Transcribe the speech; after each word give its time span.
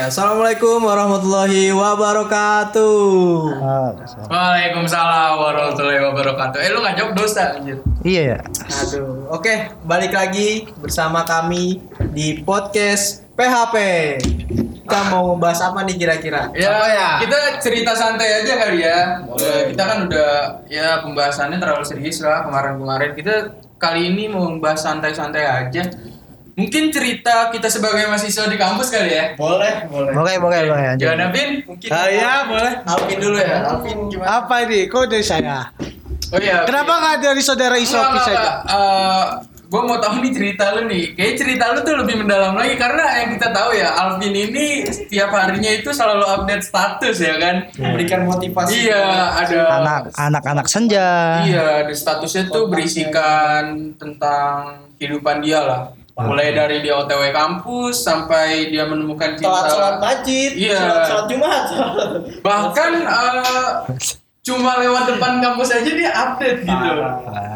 Ya, 0.00 0.08
Assalamualaikum 0.08 0.80
warahmatullahi 0.80 1.76
wabarakatuh. 1.76 2.96
Waalaikumsalam 4.32 5.36
warahmatullahi 5.36 6.00
wabarakatuh. 6.00 6.56
Eh 6.56 6.72
lu 6.72 6.80
ngajak 6.80 7.12
dosa 7.12 7.60
anjir. 7.60 7.84
Iya 8.00 8.22
ya. 8.32 8.38
Aduh, 8.80 9.28
oke, 9.28 9.76
balik 9.84 10.16
lagi 10.16 10.72
bersama 10.80 11.20
kami 11.28 11.84
di 12.16 12.40
podcast 12.40 13.28
PHP. 13.36 13.76
Kita 14.88 15.12
mau 15.12 15.36
membahas 15.36 15.68
apa 15.68 15.84
nih 15.84 16.00
kira-kira? 16.00 16.48
Ya, 16.56 17.20
kita 17.20 17.60
cerita 17.60 17.92
santai 17.92 18.40
aja 18.40 18.56
kali 18.56 18.80
ya. 18.80 19.20
Eh, 19.36 19.76
kita 19.76 19.84
kan 19.84 20.08
udah 20.08 20.64
ya 20.64 21.04
pembahasannya 21.04 21.60
terlalu 21.60 21.84
serius 21.84 22.24
lah 22.24 22.48
kemarin-kemarin. 22.48 23.12
Kita 23.12 23.52
kali 23.76 24.16
ini 24.16 24.32
mau 24.32 24.48
membahas 24.48 24.80
santai-santai 24.80 25.44
aja. 25.44 25.92
Mungkin 26.58 26.90
cerita 26.90 27.48
kita 27.54 27.68
sebagai 27.70 28.06
mahasiswa 28.10 28.46
di 28.50 28.58
kampus 28.58 28.88
kali 28.90 29.10
ya. 29.14 29.24
Boleh, 29.38 29.86
boleh. 29.86 30.12
Boleh, 30.12 30.34
boleh, 30.38 30.58
boleh. 30.66 30.84
lanjut. 30.94 31.06
Gimana 31.06 31.26
Vin? 31.30 31.50
Mungkin 31.64 31.88
Ah, 31.88 32.06
iya, 32.10 32.32
boleh. 32.46 32.72
Alvin 32.84 33.18
dulu 33.18 33.38
ya. 33.38 33.56
Alvin 33.64 33.98
gimana? 34.10 34.28
Apa 34.42 34.54
ini? 34.66 34.80
Kok 34.90 35.04
dari 35.06 35.24
saya? 35.24 35.58
Oh 36.30 36.38
iya. 36.38 36.62
Kenapa 36.62 36.92
nggak 36.94 37.16
dari 37.22 37.42
saudara 37.42 37.76
Isoki 37.78 38.18
saja? 38.22 38.62
gue 39.70 39.82
mau 39.86 40.02
tahu 40.02 40.18
nih 40.18 40.34
cerita 40.34 40.74
lu 40.74 40.90
nih. 40.90 41.14
Kayak 41.14 41.34
cerita 41.38 41.70
lu 41.70 41.86
tuh 41.86 41.94
lebih 42.02 42.26
mendalam 42.26 42.58
lagi 42.58 42.74
karena 42.74 43.22
yang 43.22 43.38
kita 43.38 43.54
tahu 43.54 43.70
ya 43.70 43.94
Alvin 43.94 44.34
ini 44.34 44.82
setiap 44.82 45.30
harinya 45.30 45.70
itu 45.70 45.94
selalu 45.94 46.26
update 46.26 46.66
status 46.66 47.16
ya 47.22 47.38
kan. 47.38 47.70
Memberikan 47.78 48.26
motivasi. 48.26 48.90
Iya, 48.90 48.98
ada 49.38 49.58
Anak, 49.78 50.02
anak-anak 50.18 50.66
senja. 50.66 51.46
Iya, 51.46 51.86
di 51.86 51.94
statusnya 51.94 52.50
tuh 52.50 52.66
berisikan 52.66 53.94
tentang 53.94 54.90
kehidupan 54.98 55.38
dia 55.38 55.62
lah. 55.62 55.80
Mulai 56.22 56.48
dari 56.50 56.76
dia 56.80 56.96
OTW 56.96 57.30
kampus 57.30 57.94
sampai 58.00 58.68
dia 58.68 58.84
menemukan 58.84 59.32
cinta. 59.34 59.48
Sholat 59.48 59.66
sholat 59.70 59.96
masjid, 59.98 60.50
Iya. 60.52 60.76
sholat 60.76 61.02
sholat 61.06 61.26
Jumat. 61.28 61.62
Bahkan 62.40 62.90
eh, 63.00 63.72
cuma 64.40 64.80
lewat 64.80 65.04
depan 65.06 65.36
kampus 65.38 65.68
aja 65.70 65.84
dia 65.86 66.10
update 66.10 66.64
gitu. 66.64 66.86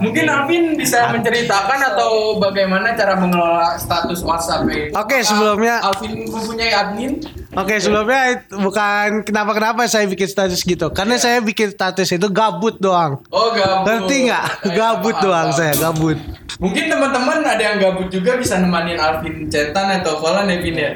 Mungkin 0.01 0.25
Alvin 0.27 0.77
bisa 0.77 1.09
menceritakan 1.09 1.81
atau 1.87 2.37
bagaimana 2.37 2.93
cara 2.93 3.17
mengelola 3.17 3.75
status 3.75 4.21
WhatsApp 4.21 4.69
itu. 4.69 4.93
Oke, 4.93 5.17
sebelumnya- 5.21 5.81
Alvin 5.81 6.29
mempunyai 6.29 6.71
admin. 6.71 7.25
Oke, 7.55 7.79
sebelumnya 7.79 8.37
it- 8.37 8.51
bukan 8.51 9.25
kenapa-kenapa 9.25 9.87
saya 9.87 10.05
bikin 10.05 10.29
status 10.29 10.61
gitu. 10.61 10.93
Karena 10.93 11.17
saya 11.17 11.41
bikin 11.41 11.73
status 11.73 12.11
itu 12.11 12.29
gabut 12.29 12.77
doang. 12.77 13.17
Oh, 13.29 13.49
gabut. 13.51 13.89
Ngerti 13.89 14.29
nggak? 14.29 14.45
Gabut 14.71 15.15
paham, 15.17 15.25
doang 15.25 15.49
saya, 15.51 15.73
gabut. 15.75 16.19
Mungkin 16.55 16.85
teman-teman 16.87 17.41
ada 17.43 17.63
yang 17.65 17.81
gabut 17.81 18.07
juga 18.09 18.37
bisa 18.37 18.61
nemanin 18.61 19.01
Alvin 19.01 19.49
cetan 19.49 19.89
atau 19.99 20.21
callan 20.21 20.47
ya 20.47 20.59
Vin 20.61 20.77
ya? 20.77 20.93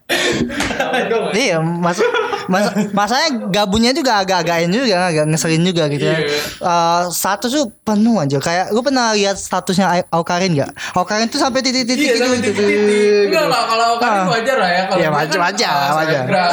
Iya, 1.35 1.59
mas, 1.59 1.99
mas, 2.47 2.65
masanya 2.95 3.51
gabunnya 3.51 3.91
juga 3.91 4.23
agak-agakin 4.23 4.71
juga, 4.71 5.11
agak 5.11 5.25
ngeselin 5.27 5.63
juga 5.63 5.91
gitu 5.91 6.05
ya. 6.05 6.19
Eh, 6.63 7.03
status 7.11 7.51
tuh 7.51 7.67
penuh 7.83 8.17
aja. 8.17 8.39
Kayak 8.39 8.71
lu 8.71 8.81
pernah 8.81 9.11
lihat 9.13 9.35
statusnya 9.35 9.87
Au- 9.87 10.23
Aukarin 10.23 10.55
nggak? 10.55 10.71
Aukarin 10.95 11.27
tuh 11.27 11.43
sampai 11.43 11.59
titik-titik 11.61 11.99
Iya, 11.99 12.15
gitu. 12.17 12.27
gitu. 12.39 12.55
titik-titik. 12.55 13.27
Enggak 13.29 13.47
lah, 13.51 13.63
kalau 13.67 13.89
Ah. 13.99 14.25
wajar 14.31 14.57
lah 14.57 14.71
ya. 14.71 14.83
Kalau 14.87 15.01
Iya, 15.03 15.09
dia 15.09 15.17
wajar, 15.17 15.35
kan, 15.35 15.45
wajar, 15.45 15.75
ah, 15.75 15.93
wajar. 15.93 16.23
selebgram. 16.23 16.49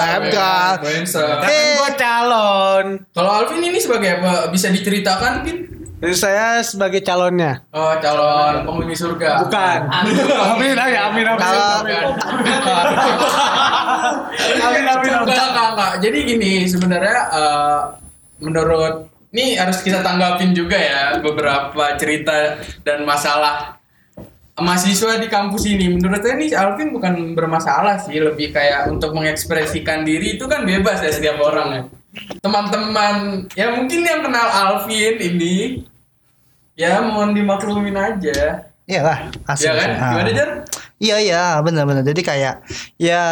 Kan 1.43 1.51
Eh. 1.53 1.73
gua 1.77 1.89
calon. 1.93 2.85
Kalau 3.13 3.31
Alvin 3.31 3.61
ini 3.61 3.77
sebagai 3.77 4.09
apa? 4.17 4.49
Bisa 4.49 4.67
diceritakan, 4.69 5.45
Vin? 5.45 5.57
Jadi 6.03 6.15
saya 6.19 6.59
sebagai 6.59 6.99
calonnya. 6.99 7.63
Oh, 7.71 7.95
calon 8.03 8.67
penghuni 8.67 8.91
surga. 8.91 9.47
Bukan. 9.47 9.79
Amin, 9.87 10.75
amin, 10.75 10.75
amin, 10.75 11.25
amin. 11.31 11.39
Kalau-. 11.39 11.79
Amin, 14.67 14.83
amin, 14.83 14.83
amin. 14.83 15.11
Enggak, 15.23 15.47
enggak, 15.47 15.67
enggak. 15.71 15.93
Jadi 16.03 16.17
gini, 16.27 16.67
sebenarnya 16.67 17.17
eh, 17.31 17.79
menurut 18.43 19.07
ini 19.31 19.55
harus 19.55 19.79
kita 19.79 20.03
tanggapin 20.03 20.51
juga 20.51 20.75
ya 20.75 21.23
beberapa 21.23 21.95
cerita 21.95 22.59
dan 22.83 23.07
masalah 23.07 23.79
mahasiswa 24.59 25.23
di 25.23 25.31
kampus 25.31 25.71
ini. 25.71 25.87
Menurut 25.87 26.19
saya 26.19 26.35
ini 26.35 26.51
Alvin 26.51 26.91
bukan 26.91 27.31
bermasalah 27.31 28.03
sih, 28.03 28.19
lebih 28.19 28.51
kayak 28.51 28.91
untuk 28.91 29.15
mengekspresikan 29.15 30.03
diri 30.03 30.35
itu 30.35 30.51
kan 30.51 30.67
bebas 30.67 30.99
ya 30.99 31.15
setiap 31.15 31.39
orang 31.39 31.67
ya. 31.71 31.81
Teman-teman, 32.43 33.47
ya 33.55 33.71
mungkin 33.71 34.03
yang 34.03 34.19
kenal 34.19 34.51
Alvin 34.51 35.15
ini 35.17 35.87
ya 36.73 37.01
mohon 37.01 37.31
dimaklumin 37.31 37.93
aja. 37.93 38.65
Iya 38.83 39.01
lah, 39.01 39.17
asli. 39.45 39.65
Ya 39.65 39.73
kan? 39.73 39.89
Ah. 39.93 40.11
Gimana 40.11 40.31
Jar? 40.31 40.49
Iya 40.97 41.15
iya 41.19 41.43
benar-benar. 41.59 42.03
Jadi 42.03 42.21
kayak 42.21 42.63
ya 42.95 43.23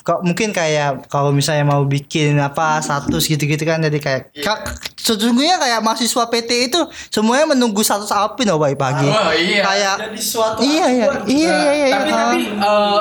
kok 0.00 0.20
mungkin 0.20 0.52
kayak 0.52 1.08
kalau 1.08 1.32
misalnya 1.32 1.64
mau 1.64 1.80
bikin 1.82 2.36
apa 2.36 2.76
status 2.78 3.24
gitu-gitu 3.24 3.64
kan 3.64 3.80
jadi 3.80 3.96
kayak 3.96 4.22
Iya. 4.36 4.44
ka- 4.44 4.64
sesungguhnya 4.94 5.56
kayak 5.56 5.80
mahasiswa 5.80 6.28
PT 6.28 6.50
itu 6.68 6.80
semuanya 7.08 7.48
menunggu 7.50 7.80
status 7.80 8.12
Alvin 8.12 8.44
loh 8.44 8.60
pagi 8.60 8.76
pagi. 8.76 9.08
Oh, 9.08 9.32
iya. 9.32 9.64
Kayak 9.64 9.94
Jadi 10.04 10.20
suatu 10.20 10.60
iya 10.60 10.86
iya 10.92 11.06
acuan. 11.08 11.24
iya 11.24 11.54
iya 11.56 11.72
iya. 11.72 11.88
tapi 11.90 12.10
ah. 12.12 12.16
tapi 12.20 12.40
eh, 12.52 12.98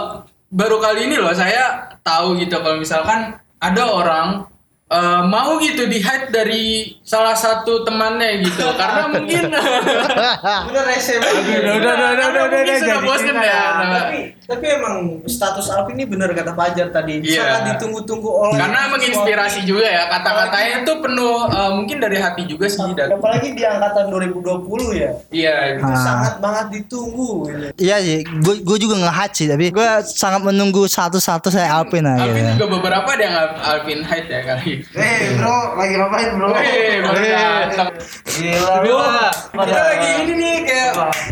baru 0.47 0.77
kali 0.79 0.99
ini 1.11 1.15
loh 1.19 1.35
saya 1.35 1.63
tahu 1.99 2.39
gitu 2.39 2.55
kalau 2.55 2.79
misalkan 2.79 3.35
ada 3.59 3.83
orang 3.83 4.27
eh, 4.93 5.21
mau 5.25 5.57
gitu 5.57 5.89
di 5.89 5.97
hide 5.97 6.29
dari 6.29 6.95
salah 7.01 7.33
satu 7.33 7.81
temannya 7.81 8.45
gitu 8.45 8.69
karena 8.79 9.09
mungkin 9.09 9.43
Bener 10.69 10.85
SMA. 11.01 11.29
Udah, 11.33 11.73
udah, 11.73 11.93
udah, 11.95 12.07
udah, 12.13 12.27
udah, 12.29 12.41
Mungkin 12.45 12.63
udah, 12.63 12.77
sudah 12.77 12.97
jadi 12.97 13.07
bosen 13.07 13.35
kita. 13.35 13.97
Tapi 14.43 14.65
emang 14.67 14.95
status 15.23 15.67
Alvin 15.69 15.95
ini 15.95 16.05
bener 16.05 16.31
kata 16.31 16.51
Fajar 16.51 16.89
tadi 16.89 17.19
Iya. 17.19 17.39
sangat 17.39 17.61
ditunggu-tunggu 17.71 18.27
oleh 18.27 18.57
karena 18.57 18.89
menginspirasi 18.89 19.63
juga 19.63 19.85
ya 19.85 20.03
kata-katanya 20.09 20.71
itu 20.81 20.93
penuh 20.95 21.35
eh, 21.45 21.71
mungkin 21.73 21.97
dari 21.97 22.17
hati 22.17 22.43
juga 22.43 22.65
sih 22.65 22.83
dan 22.91 23.13
apalagi 23.13 23.51
di 23.51 23.63
angkatan 23.63 24.09
2020 24.09 24.43
ya 24.93 25.09
iya 25.29 25.55
gitu. 25.71 25.81
itu 25.81 25.89
Ah. 25.89 25.97
sangat 25.97 26.33
banget 26.37 26.65
ditunggu 26.73 27.29
gitu. 27.45 27.65
Iya 27.77 27.97
sih, 27.99 28.19
gue 28.21 28.55
gue 28.61 28.77
juga 28.77 28.95
nge 28.97 29.11
sih, 29.33 29.47
tapi 29.47 29.65
gue 29.69 29.87
sangat 30.05 30.41
menunggu 30.41 30.83
satu-satu 30.85 31.47
saya 31.47 31.71
Alvin 31.73 32.03
aja. 32.03 32.23
Alvin 32.23 32.43
ya. 32.43 32.51
juga 32.53 32.67
beberapa 32.73 33.07
ada 33.09 33.23
yang 33.23 33.35
Al- 33.35 33.59
Alvin 33.73 33.99
hide 34.01 34.27
ya 34.27 34.41
kali 34.43 34.73
Eh 34.93 35.19
bro, 35.35 35.57
lagi 35.75 35.93
ngapain 35.95 36.29
bro? 36.33 36.47
Baru 36.51 37.23
datang. 37.23 37.89
Gila 38.25 38.75
Bro, 38.79 38.97
bro. 39.53 39.63
kita 39.63 39.81
lagi 39.83 40.12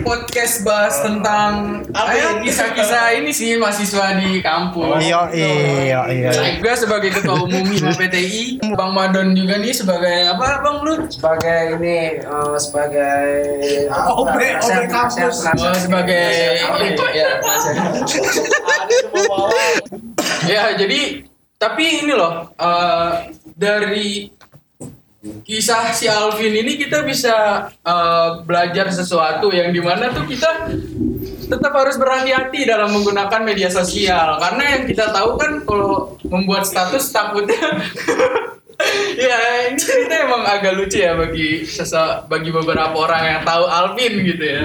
podcast 0.01 0.61
bahas 0.61 0.99
tentang 0.99 1.81
Apa 1.89 2.41
kisah-kisah 2.41 3.15
ini 3.15 3.31
sih 3.31 3.55
mahasiswa 3.55 4.17
di 4.17 4.39
kampus. 4.39 4.99
Iya 4.99 5.21
iya 5.31 5.99
iya. 6.07 6.29
Saya 6.29 6.57
juga 6.57 6.73
sebagai 6.75 7.09
ketua 7.11 7.41
umum 7.41 7.63
PTI, 7.99 8.59
Bang 8.73 8.91
Madon 8.91 9.31
juga 9.31 9.57
nih 9.57 9.71
sebagai 9.71 10.29
apa 10.29 10.61
Bang 10.61 10.77
lu? 10.81 10.93
sebagai 11.07 11.77
ini 11.77 12.19
eh, 12.19 12.55
sebagai 12.57 13.23
obre 14.11 14.47
Nasihat- 14.55 14.89
kampus. 14.89 15.35
Oh, 15.51 15.73
sebagai 15.75 16.25
ya, 17.11 17.29
ya 20.47 20.63
jadi 20.75 21.23
tapi 21.55 22.05
ini 22.05 22.13
loh 22.13 22.49
eh, 22.55 23.09
dari 23.53 24.29
kisah 25.21 25.93
si 25.93 26.09
Alvin 26.09 26.49
ini 26.49 26.81
kita 26.81 27.05
bisa 27.05 27.67
eh, 27.69 28.29
belajar 28.41 28.89
sesuatu 28.89 29.53
yang 29.53 29.69
di 29.69 29.81
mana 29.81 30.09
tuh 30.09 30.25
kita 30.25 30.73
tetap 31.51 31.73
harus 31.75 31.99
berhati-hati 31.99 32.63
dalam 32.63 32.95
menggunakan 32.95 33.41
media 33.43 33.67
sosial. 33.67 34.39
Karena 34.39 34.63
yang 34.77 34.83
kita 34.87 35.11
tahu 35.11 35.35
kan 35.35 35.51
kalau 35.67 36.15
membuat 36.25 36.63
status 36.63 37.11
takutnya 37.11 37.59
ya 39.29 39.37
ini 39.69 39.77
cerita 39.77 40.25
emang 40.25 40.41
agak 40.41 40.73
lucu 40.73 40.97
ya 41.03 41.13
bagi 41.13 41.67
sesa 41.69 42.25
bagi 42.25 42.49
beberapa 42.49 42.95
orang 42.97 43.23
yang 43.27 43.41
tahu 43.45 43.63
Alvin 43.69 44.13
gitu 44.25 44.41
ya 44.41 44.63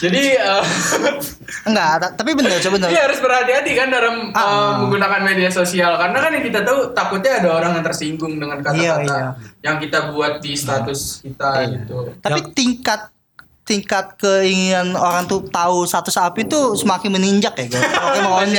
jadi 0.00 0.22
eh, 0.34 0.64
Enggak, 1.68 1.92
ta- 1.98 2.14
tapi 2.14 2.32
bener 2.32 2.56
coba 2.56 2.74
bener. 2.78 2.88
Iya 2.88 3.02
harus 3.04 3.18
berhati-hati 3.18 3.72
kan 3.74 3.88
dalam 3.88 4.14
Ah. 4.30 4.40
uh, 4.40 4.72
menggunakan 4.80 5.20
media 5.22 5.50
sosial 5.50 5.94
karena 5.94 6.18
kan 6.18 6.30
yang 6.32 6.42
kita 6.42 6.60
tahu 6.62 6.78
takutnya 6.90 7.32
ada 7.36 7.48
orang 7.52 7.72
yang 7.74 7.84
tersinggung 7.84 8.34
dengan 8.34 8.58
kata-kata 8.58 8.80
Iya, 8.80 8.94
iya. 9.02 9.28
yang 9.60 9.76
kita 9.76 10.10
buat 10.10 10.38
di 10.38 10.54
status 10.54 11.20
kita 11.20 11.48
gitu. 11.68 12.16
Tapi 12.16 12.40
tingkat 12.50 13.12
tingkat 13.70 14.18
keinginan 14.18 14.98
orang 14.98 15.30
tuh 15.30 15.46
tahu 15.46 15.86
status 15.86 16.18
Alvin 16.18 16.50
tuh 16.50 16.74
semakin 16.74 17.14
meningkat 17.14 17.54
ya 17.54 17.64
gue. 17.70 17.78
Oke 17.78 18.18
mau 18.26 18.42
Alvin. 18.42 18.58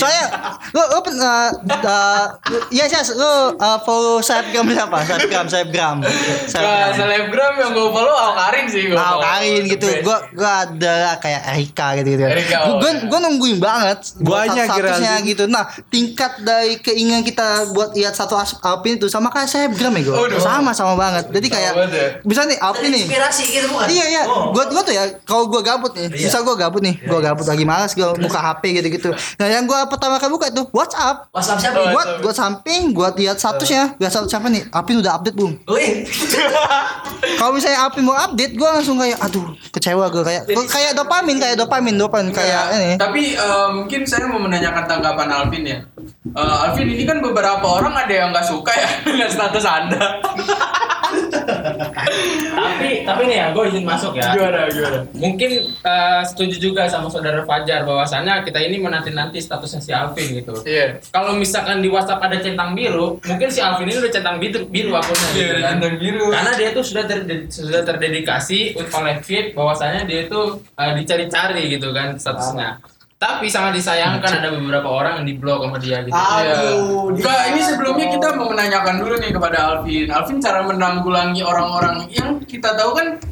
Soalnya 0.00 0.24
lu 0.72 0.82
lu 0.88 0.98
uh, 1.04 2.24
iya 2.72 2.88
sih 2.88 3.12
lu 3.12 3.52
uh, 3.60 3.78
follow 3.84 4.24
selebgram 4.24 4.64
siapa? 4.72 5.04
Selebgram 5.04 5.46
selebgram. 5.52 5.96
Nah, 6.02 6.88
selebgram 6.96 7.52
yang 7.60 7.70
gue 7.76 7.88
follow 7.92 8.14
Alkarin 8.16 8.66
sih 8.72 8.88
gue. 8.88 8.96
Nah, 8.96 9.20
Karin 9.20 9.62
gitu. 9.68 9.86
Gua 10.00 10.18
gua 10.32 10.52
ada 10.64 11.18
kayak 11.18 11.40
Erika 11.52 11.86
gitu 12.00 12.08
gitu. 12.14 12.24
Erika, 12.24 12.56
oh, 12.70 12.78
Gua 12.78 12.90
ya. 12.90 13.04
gua 13.10 13.18
nungguin 13.28 13.58
banget 13.58 13.98
Banyak, 14.22 14.66
statusnya 14.70 15.14
gitu. 15.26 15.44
Nah, 15.50 15.68
tingkat 15.90 16.40
dari 16.40 16.78
keinginan 16.78 17.26
kita 17.26 17.72
buat 17.74 17.92
lihat 17.92 18.14
satu 18.14 18.38
Alvin 18.38 18.96
itu 18.96 19.10
sama 19.10 19.28
kayak 19.28 19.50
selebgram 19.50 19.92
ya, 19.98 20.02
Oh, 20.12 20.24
gua. 20.24 20.32
dong. 20.32 20.42
Sama 20.42 20.70
sama 20.72 20.94
banget. 20.94 21.28
Jadi 21.28 21.46
kayak 21.50 21.72
ya. 21.76 22.06
bisa 22.22 22.46
nih 22.46 22.58
Alvin 22.62 22.90
nih. 22.94 23.04
Inspirasi 23.04 23.42
gitu 23.50 23.66
bukan? 23.68 23.86
Iya 23.90 24.04
iya 24.08 24.21
kayak 24.22 24.54
gua 24.54 24.64
gua 24.70 24.82
tuh 24.86 24.94
ya 24.94 25.04
kalau 25.26 25.44
gua 25.50 25.60
gabut 25.60 25.92
nih, 25.92 26.06
misal 26.14 26.46
gua 26.46 26.54
gabut 26.54 26.78
nih, 26.78 26.94
gua 27.02 27.18
gabut 27.18 27.42
lagi 27.42 27.64
malas 27.66 27.92
gua 27.92 28.14
buka 28.14 28.38
HP 28.38 28.62
gitu-gitu. 28.78 29.10
Nah, 29.10 29.46
yang 29.50 29.66
gua 29.66 29.90
pertama 29.90 30.22
kali 30.22 30.30
buka 30.30 30.46
itu 30.48 30.62
WhatsApp. 30.70 31.26
WhatsApp 31.34 31.58
siapa? 31.58 31.90
Gua 31.90 32.02
gua 32.22 32.32
samping, 32.32 32.94
gua 32.94 33.10
lihat 33.18 33.42
statusnya, 33.42 33.98
gua 33.98 34.06
status 34.06 34.30
siapa 34.30 34.46
nih? 34.46 34.62
Apin 34.70 35.02
udah 35.02 35.18
update 35.18 35.34
belum? 35.34 35.52
Kalau 37.38 37.52
misalnya 37.54 37.90
Apin 37.90 38.06
mau 38.06 38.14
update, 38.14 38.54
gua 38.54 38.78
langsung 38.78 39.02
kayak 39.02 39.18
aduh, 39.18 39.50
kecewa 39.74 40.06
gua 40.06 40.22
kayak 40.22 40.46
gua 40.46 40.64
kayak 40.70 40.92
dopamin, 40.94 41.36
kayak 41.42 41.56
dopamin, 41.58 41.94
dopamin 41.98 42.30
kayak 42.30 42.50
Ya, 42.52 42.68
ini. 42.76 42.90
Tapi 43.00 43.32
eh, 43.32 43.68
mungkin 43.72 44.04
saya 44.04 44.28
mau 44.28 44.36
menanyakan 44.36 44.84
tanggapan 44.84 45.28
Alvin 45.32 45.64
ya. 45.64 45.78
Eh, 46.36 46.56
Alvin 46.68 46.84
ini 46.92 47.08
kan 47.08 47.24
beberapa 47.24 47.64
orang 47.64 47.96
ada 47.96 48.12
yang 48.12 48.28
nggak 48.28 48.44
suka 48.44 48.72
ya 48.76 48.88
dengan 49.08 49.28
status 49.32 49.64
Anda. 49.64 50.04
tapi 52.52 52.88
tapi 53.02 53.22
nih 53.24 53.36
ya 53.36 53.46
gue 53.50 53.64
izin 53.66 53.84
masuk 53.84 54.12
ya 54.14 54.32
gimana 54.32 54.68
gimana? 54.68 54.98
mungkin 55.12 55.50
eh, 55.64 56.22
setuju 56.24 56.56
juga 56.60 56.82
sama 56.86 57.08
saudara 57.08 57.42
Fajar 57.42 57.82
bahwasannya 57.82 58.42
kita 58.42 58.58
ini 58.60 58.78
menanti-nanti 58.78 59.38
statusnya 59.38 59.80
si 59.80 59.90
Alvin 59.90 60.28
gitu 60.34 60.54
Iya. 60.62 61.00
kalau 61.08 61.34
misalkan 61.34 61.80
di 61.80 61.88
WhatsApp 61.88 62.22
ada 62.22 62.38
centang 62.38 62.72
biru 62.72 63.18
mungkin 63.20 63.48
si 63.48 63.58
Alvin 63.58 63.88
ini 63.88 63.98
udah 63.98 64.12
centang 64.12 64.36
biru 64.36 64.66
biru 64.66 64.92
akunnya 64.92 65.28
Iya, 65.28 65.34
gitu 65.34 65.54
kan. 65.56 65.70
centang 65.72 65.94
biru. 65.96 66.26
karena 66.28 66.52
dia 66.54 66.68
tuh 66.70 66.84
sudah 66.84 67.04
terde- 67.04 67.46
sudah 67.48 67.82
terdedikasi 67.82 68.58
oleh 68.76 69.16
Fit 69.20 69.46
bahwasanya 69.52 70.04
dia 70.04 70.26
itu 70.26 70.40
eh, 70.74 70.92
dicari-cari 70.94 71.62
gitu 71.70 71.90
kan 71.90 72.14
statusnya 72.14 72.78
tapi 73.22 73.46
sangat 73.46 73.78
disayangkan 73.78 74.42
ada 74.42 74.50
beberapa 74.50 74.90
orang 74.90 75.22
yang 75.22 75.26
diblok 75.30 75.62
sama 75.62 75.78
dia 75.78 76.02
gitu. 76.02 76.10
Aduh, 76.10 77.14
Enggak, 77.14 77.54
ini 77.54 77.60
sebelumnya 77.62 78.06
kita 78.10 78.34
mau 78.34 78.50
menanyakan 78.50 78.98
dulu 78.98 79.14
nih 79.22 79.30
kepada 79.30 79.58
Alvin. 79.62 80.10
Alvin 80.10 80.42
cara 80.42 80.66
menanggulangi 80.66 81.46
orang-orang 81.46 82.10
yang 82.10 82.42
kita 82.42 82.74
tahu 82.74 82.98
kan 82.98 83.22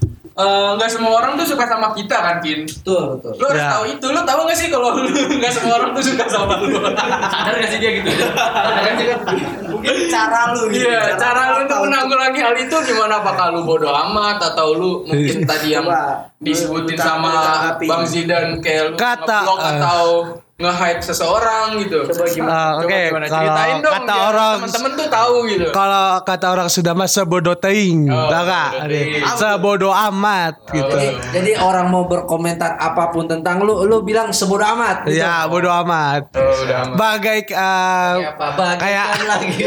eh, 0.41 0.71
nggak 0.75 0.91
semua 0.91 1.13
orang 1.15 1.33
tuh 1.35 1.47
suka 1.47 1.65
sama 1.65 1.93
kita 1.93 2.17
kan, 2.17 2.37
Vin. 2.41 2.65
Betul, 2.65 3.03
betul. 3.15 3.33
Lo 3.37 3.47
harus 3.47 3.61
Ya. 3.61 3.71
tahu 3.71 3.85
itu. 3.87 4.07
Lo 4.09 4.21
tahu 4.23 4.41
nggak 4.43 4.57
sih 4.57 4.69
kalau 4.69 4.89
lu 4.97 5.03
nggak 5.39 5.53
semua 5.53 5.73
orang 5.77 5.91
tuh 5.91 6.03
suka 6.03 6.25
sama 6.27 6.55
lu? 6.59 6.69
sadar 7.23 7.55
gak 7.57 7.69
sih 7.69 7.79
dia 7.79 7.91
gitu 7.97 8.09
sadar 8.11 8.81
gak 8.81 8.95
sih 8.95 9.07
kan 9.07 9.19
mungkin 9.71 9.95
cara 10.09 10.41
lu 10.51 10.63
gitu. 10.69 10.83
Iya, 10.83 11.01
cara 11.15 11.43
lu 11.51 11.57
untuk 11.65 11.79
menanggulangi 11.83 12.41
hal 12.41 12.55
itu 12.55 12.77
gimana? 12.85 13.15
Apakah 13.21 13.47
lu 13.51 13.61
bodoh 13.63 13.91
amat 13.91 14.39
atau 14.43 14.73
lu 14.73 14.91
mungkin 15.05 15.45
tadi 15.45 15.73
yang 15.73 15.85
Coba, 15.85 16.29
disebutin 16.39 16.97
sama. 16.97 17.33
Bang 17.81 18.05
Zidan 18.05 18.59
kayak 18.59 18.93
lu 18.93 18.97
Kata, 18.97 19.41
eh. 19.45 19.61
atau 19.71 20.05
nge-hype 20.61 21.01
seseorang 21.01 21.67
gitu. 21.81 22.05
Coba 22.05 22.25
gimana? 22.29 22.53
Coba 22.77 22.85
Oke, 22.85 23.01
gimana? 23.03 23.27
kalau 23.27 23.41
Ceritain 23.41 23.77
dong 23.81 23.95
kata 23.97 24.13
biar 24.13 24.29
orang 24.29 24.57
teman-teman 24.61 24.91
tuh 24.93 25.09
tahu 25.09 25.35
gitu. 25.49 25.67
kalau 25.73 26.07
kata 26.21 26.47
orang 26.47 26.69
sudah 26.69 26.93
mah 26.93 27.09
sebodoh 27.09 27.57
teing, 27.57 28.01
Oh, 28.07 28.29
sebodoh 29.35 29.95
amat 30.13 30.55
gitu. 30.69 30.93
Jadi, 30.93 31.09
jadi 31.33 31.53
orang 31.59 31.89
mau 31.89 32.05
berkomentar 32.05 32.77
apa 32.77 33.09
pun 33.09 33.25
tentang 33.25 33.65
lu, 33.65 33.89
lu 33.89 34.05
bilang 34.05 34.31
sebodoh 34.31 34.69
amat. 34.71 35.09
gitu. 35.09 35.17
Ya, 35.19 35.49
bodoh 35.49 35.73
amat. 35.81 36.29
Oh, 36.37 36.45
udah 36.61 36.79
amat. 36.85 36.95
Bagai 36.95 37.39
uh, 37.51 38.15
Kayak- 38.77 39.09
lagi. 39.23 39.65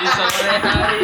Di 0.00 0.08
sore 0.08 0.54
hari 0.58 1.00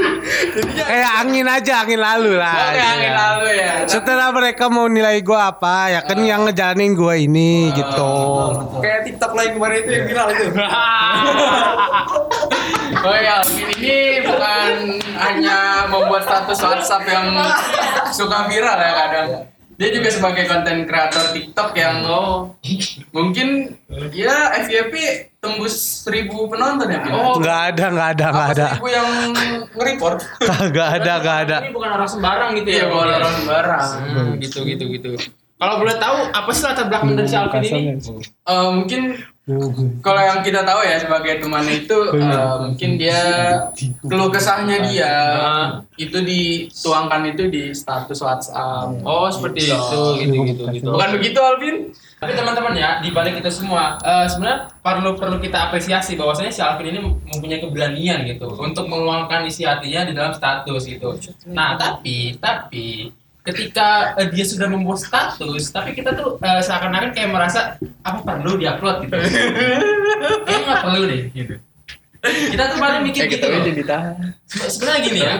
kayak 0.76 1.12
angin 1.20 1.46
aja, 1.46 1.74
angin 1.84 2.00
lalu 2.00 2.32
lah. 2.34 2.54
Oke, 2.56 2.72
gitu 2.72 2.86
angin 2.88 3.06
ya. 3.06 3.14
lalu 3.14 3.46
ya. 3.52 3.72
Setelah 3.86 4.28
mereka 4.32 4.64
mau 4.66 4.86
nilai 4.86 5.20
gua 5.20 5.52
apa, 5.52 5.92
ya 5.92 6.00
kan 6.02 6.18
yang 6.22 6.46
ngejalanin 6.46 6.92
gua 6.94 7.14
ini 7.14 7.70
gitu. 7.72 8.12
Kayak 8.80 8.95
TikTok 9.02 9.32
lagi 9.32 9.50
kemarin 9.52 9.78
itu 9.80 9.90
yang 9.92 10.04
viral 10.06 10.28
itu. 10.30 10.44
Oh 12.96 13.12
ya, 13.12 13.38
ini 13.76 13.96
bukan 14.22 14.70
hanya 15.16 15.58
membuat 15.86 16.22
status 16.22 16.58
WhatsApp 16.58 17.04
yang 17.06 17.26
suka 18.10 18.46
viral 18.46 18.78
ya 18.78 18.92
kadang. 18.96 19.28
Dia 19.76 19.92
juga 19.92 20.08
sebagai 20.08 20.48
konten 20.48 20.88
kreator 20.88 21.36
TikTok 21.36 21.76
yang 21.76 22.00
oh, 22.02 22.56
mungkin 23.12 23.76
ya 24.10 24.32
FYP 24.58 24.94
tembus 25.36 25.76
1000 26.02 26.32
penonton 26.48 26.88
ya. 26.88 27.00
Oh, 27.12 27.36
Nggak 27.36 27.60
ada, 27.74 27.84
nggak 27.92 28.08
ada, 28.16 28.26
nggak 28.32 28.48
ada. 28.56 28.66
seribu 28.72 28.88
yang 28.88 29.08
nge-report? 29.76 30.18
Nggak 30.72 30.88
ada, 30.96 31.12
nggak 31.20 31.38
ada. 31.46 31.56
Ini 31.60 31.72
bukan 31.76 31.90
orang 31.92 32.08
sembarang 32.08 32.50
gitu 32.56 32.68
Iya, 32.72 32.80
ya. 32.80 32.86
bukan 32.88 33.08
orang 33.12 33.32
sembarang. 33.36 33.86
Hmm, 34.00 34.30
gitu 34.40 34.58
gitu 34.64 34.84
gitu. 34.88 35.08
Kalau 35.56 35.80
boleh 35.80 35.96
tahu 35.96 36.16
apa 36.30 36.50
sih 36.52 36.62
latar 36.62 36.84
belakang 36.86 37.16
dari 37.16 37.24
si 37.24 37.34
Alvin 37.34 37.62
ini? 37.62 37.96
Eh, 38.20 38.68
mungkin 38.70 39.02
kalau 40.02 40.18
yang 40.18 40.42
kita 40.42 40.60
tahu 40.60 40.82
ya 40.82 40.98
sebagai 40.98 41.38
temannya 41.38 41.86
itu 41.86 41.96
eh, 42.12 42.56
mungkin 42.60 42.90
dia 42.94 43.20
keluh 44.02 44.28
kesahnya 44.28 44.84
dia 44.84 45.12
Ah. 45.32 45.66
itu 45.96 46.18
dituangkan 46.18 47.24
itu 47.26 47.46
di 47.46 47.70
status 47.70 48.20
WhatsApp. 48.20 49.00
Oh 49.00 49.30
seperti 49.30 49.70
itu 49.70 50.00
gitu 50.18 50.34
gitu 50.44 50.62
gitu. 50.74 50.88
Bukan 50.90 51.08
begitu 51.14 51.38
Alvin? 51.38 51.76
Tapi 52.16 52.32
teman-teman 52.32 52.74
ya 52.74 52.98
di 52.98 53.08
balik 53.10 53.38
itu 53.38 53.48
semua 53.48 53.96
eh, 54.02 54.26
sebenarnya 54.26 54.68
perlu 54.82 55.14
perlu 55.14 55.38
kita 55.38 55.70
apresiasi 55.70 56.18
bahwasanya 56.18 56.50
si 56.50 56.60
Alvin 56.60 56.90
ini 56.90 57.00
mempunyai 57.00 57.62
keberanian 57.62 58.26
gitu 58.26 58.50
untuk 58.52 58.84
meluangkan 58.84 59.46
isi 59.46 59.64
hatinya 59.64 60.04
di 60.04 60.12
dalam 60.12 60.34
status 60.34 60.84
gitu. 60.84 61.16
Nah 61.46 61.78
tapi 61.78 62.36
tapi 62.36 63.08
ketika 63.46 63.86
eh, 64.14 64.28
dia 64.28 64.42
sudah 64.42 64.66
membuat 64.66 64.98
status 64.98 65.70
tapi 65.70 65.94
kita 65.94 66.12
tuh 66.12 66.36
eh, 66.38 66.60
seakan-akan 66.60 67.10
kayak 67.10 67.30
merasa 67.30 67.78
apa 68.02 68.18
perlu 68.20 68.58
diupload 68.58 69.06
gitu. 69.06 69.14
Kayaknya 70.44 70.64
nggak 70.64 70.80
perlu 70.82 71.00
deh 71.06 71.20
gitu. 71.30 71.54
Kita 72.26 72.62
tuh 72.66 72.78
paling 72.78 73.02
mikir 73.04 73.30
gitu 73.30 73.46
loh. 73.46 73.62
Sebe- 74.42 74.66
Sebenarnya 74.66 75.00
gini 75.00 75.20
ya. 75.20 75.34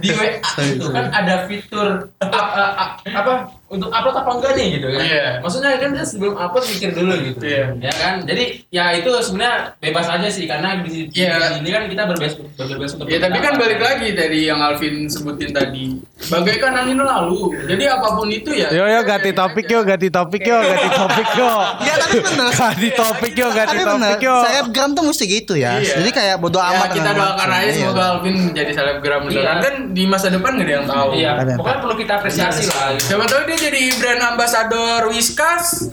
Di 0.00 0.08
WA 0.10 0.40
itu 0.64 0.86
kan 0.88 1.12
ada 1.12 1.44
fitur 1.44 2.08
up- 2.18 2.32
uh, 2.32 2.72
up- 2.72 3.04
apa 3.04 3.32
untuk 3.72 3.88
upload 3.88 4.12
apa 4.14 4.30
enggak 4.36 4.52
nih 4.52 4.66
gitu 4.76 4.86
kan. 4.92 5.00
Iya. 5.00 5.26
Maksudnya 5.40 5.70
kan 5.80 5.90
dia 5.96 6.04
sebelum 6.04 6.34
upload 6.36 6.64
mikir 6.68 6.90
dulu 6.92 7.14
gitu. 7.24 7.40
Iya. 7.40 7.64
Ya 7.80 7.92
kan? 7.96 8.14
Jadi 8.22 8.44
ya 8.68 8.84
itu 8.92 9.08
sebenarnya 9.08 9.56
bebas 9.80 10.06
aja 10.12 10.28
sih 10.28 10.44
karena 10.44 10.84
di, 10.84 11.08
Iya. 11.08 11.56
sini 11.56 11.68
kan 11.72 11.82
kita 11.88 12.02
berbebas 12.04 12.36
berbebas 12.52 12.90
untuk 12.92 13.08
Ya 13.08 13.16
tapi 13.16 13.40
kan 13.40 13.56
balik 13.56 13.80
lagi 13.80 14.12
dari 14.12 14.44
yang 14.44 14.60
Alvin 14.60 15.08
sebutin 15.08 15.56
tadi. 15.56 15.96
Bagaikan 16.28 16.72
angin 16.76 17.00
lalu. 17.00 17.56
Jadi 17.64 17.84
apa 17.88 18.12
pun 18.12 18.28
itu 18.28 18.52
ya. 18.52 18.68
Yo 18.68 18.84
yo 18.84 19.00
ganti 19.02 19.32
topik 19.32 19.66
yo, 19.66 19.80
ganti 19.82 20.12
topik 20.12 20.44
yo, 20.44 20.58
ganti 20.60 20.88
topik 20.92 21.28
yo. 21.34 21.52
Ya 21.82 21.94
tapi 21.96 22.18
bener. 22.20 22.48
Ganti 22.52 22.88
topik 22.92 23.32
yo, 23.34 23.48
ganti 23.50 23.76
topik 23.80 24.20
yo. 24.20 24.36
selebgram 24.44 24.90
tuh 24.92 25.04
mesti 25.08 25.24
gitu 25.24 25.54
ya. 25.56 25.80
Iya. 25.80 26.04
Jadi 26.04 26.10
kayak 26.12 26.36
bodo 26.38 26.60
Ya, 26.60 26.76
amat. 26.76 26.88
kita 26.92 27.10
doakan 27.10 27.48
aja 27.48 27.64
Iya. 27.64 27.72
semoga 27.74 28.02
Alvin 28.12 28.34
menjadi 28.52 28.72
selebgram 28.76 29.20
beneran 29.26 29.56
Iya. 29.58 29.64
kan 29.64 29.74
di 29.90 30.02
masa 30.04 30.26
depan 30.28 30.50
gak 30.54 30.66
ada 30.68 30.72
yang 30.72 30.86
tahu. 30.86 31.08
Iya, 31.16 31.30
pokoknya 31.56 31.78
perlu 31.80 31.94
kita 31.96 32.12
apresiasi 32.20 32.62
lah. 32.68 32.94
Siapa 32.98 33.24
tahu 33.24 33.40
dia 33.48 33.56
jadi 33.62 33.82
brand 34.02 34.22
ambassador 34.34 35.06
Whiskas. 35.06 35.86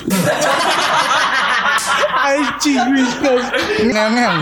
Anjing 2.17 2.81
Whiskas. 2.97 3.45
Ngeng-ngeng. 3.85 4.39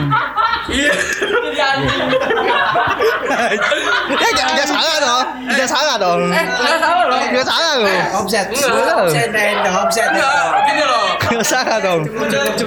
Iya. 0.72 0.94
Jadi 0.96 1.60
anjing. 1.60 2.08
Ya 4.16 4.46
dia 4.56 4.66
salah 4.68 4.98
dong. 5.04 5.26
Dia 5.52 5.68
salah 5.68 5.96
dong. 6.00 6.22
Eh, 6.32 6.46
nggak 6.48 6.80
salah 6.80 7.04
loh. 7.04 7.20
Dia 7.28 7.44
salah 7.44 7.74
loh. 7.84 8.00
Offset. 8.24 8.48
Enggak. 8.48 8.96
Offset 8.96 9.30
dan 9.36 9.56
offset. 9.76 10.10
Enggak, 10.16 10.48
gini 10.64 10.84
loh. 10.88 11.08
Dia 11.28 11.44
salah 11.44 11.78
dong. 11.84 12.02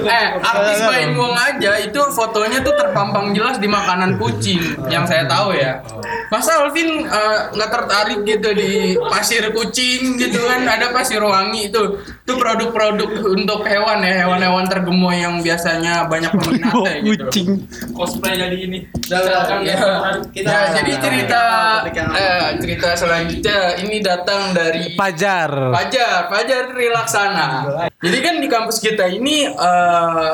Eh, 0.05 0.27
artis 0.45 0.79
Baim 0.85 1.17
Wong 1.17 1.33
aja 1.33 1.71
itu 1.81 2.01
fotonya 2.13 2.61
tuh 2.61 2.73
terpampang 2.77 3.33
jelas 3.33 3.57
di 3.57 3.65
makanan 3.65 4.21
kucing 4.21 4.61
yang 4.93 5.09
saya 5.09 5.25
tahu 5.25 5.57
ya. 5.57 5.81
Masa 6.29 6.63
Alvin 6.63 7.05
eh, 7.09 7.39
nggak 7.49 7.69
tertarik 7.69 8.19
gitu 8.23 8.49
di 8.53 8.95
pasir 9.09 9.49
kucing 9.51 10.15
gitu 10.21 10.50
kan? 10.51 10.67
Ada 10.67 10.91
pasir 10.91 11.19
wangi 11.19 11.67
itu. 11.67 11.81
Itu 12.03 12.33
produk-produk 12.35 13.07
untuk 13.25 13.63
hewan 13.63 13.99
ya, 13.99 14.23
hewan-hewan 14.23 14.65
tergemoy 14.65 15.15
yang 15.15 15.39
biasanya 15.39 16.05
banyak 16.05 16.31
peminatnya 16.33 16.93
gitu. 17.07 17.25
Kucing. 17.25 17.47
Cosplay 17.91 18.35
jadi 18.35 18.57
ini. 18.59 18.79
Silakan, 19.01 19.59
ya. 19.63 19.79
Kita- 20.27 20.51
Ya, 20.51 20.61
jadi 20.75 20.93
cerita 20.97 21.41
eh, 21.87 22.47
cerita 22.57 22.89
selanjutnya 22.93 23.57
ini 23.79 23.97
datang 23.99 24.51
dari 24.51 24.93
Pajar. 24.93 25.71
Fajar, 25.71 26.27
Fajar 26.27 26.63
Rilaksana. 26.71 27.47
Jadi 27.95 28.17
kan 28.19 28.35
di 28.37 28.47
kampus 28.47 28.77
kita 28.77 29.07
ini 29.07 29.47
eh, 29.47 30.31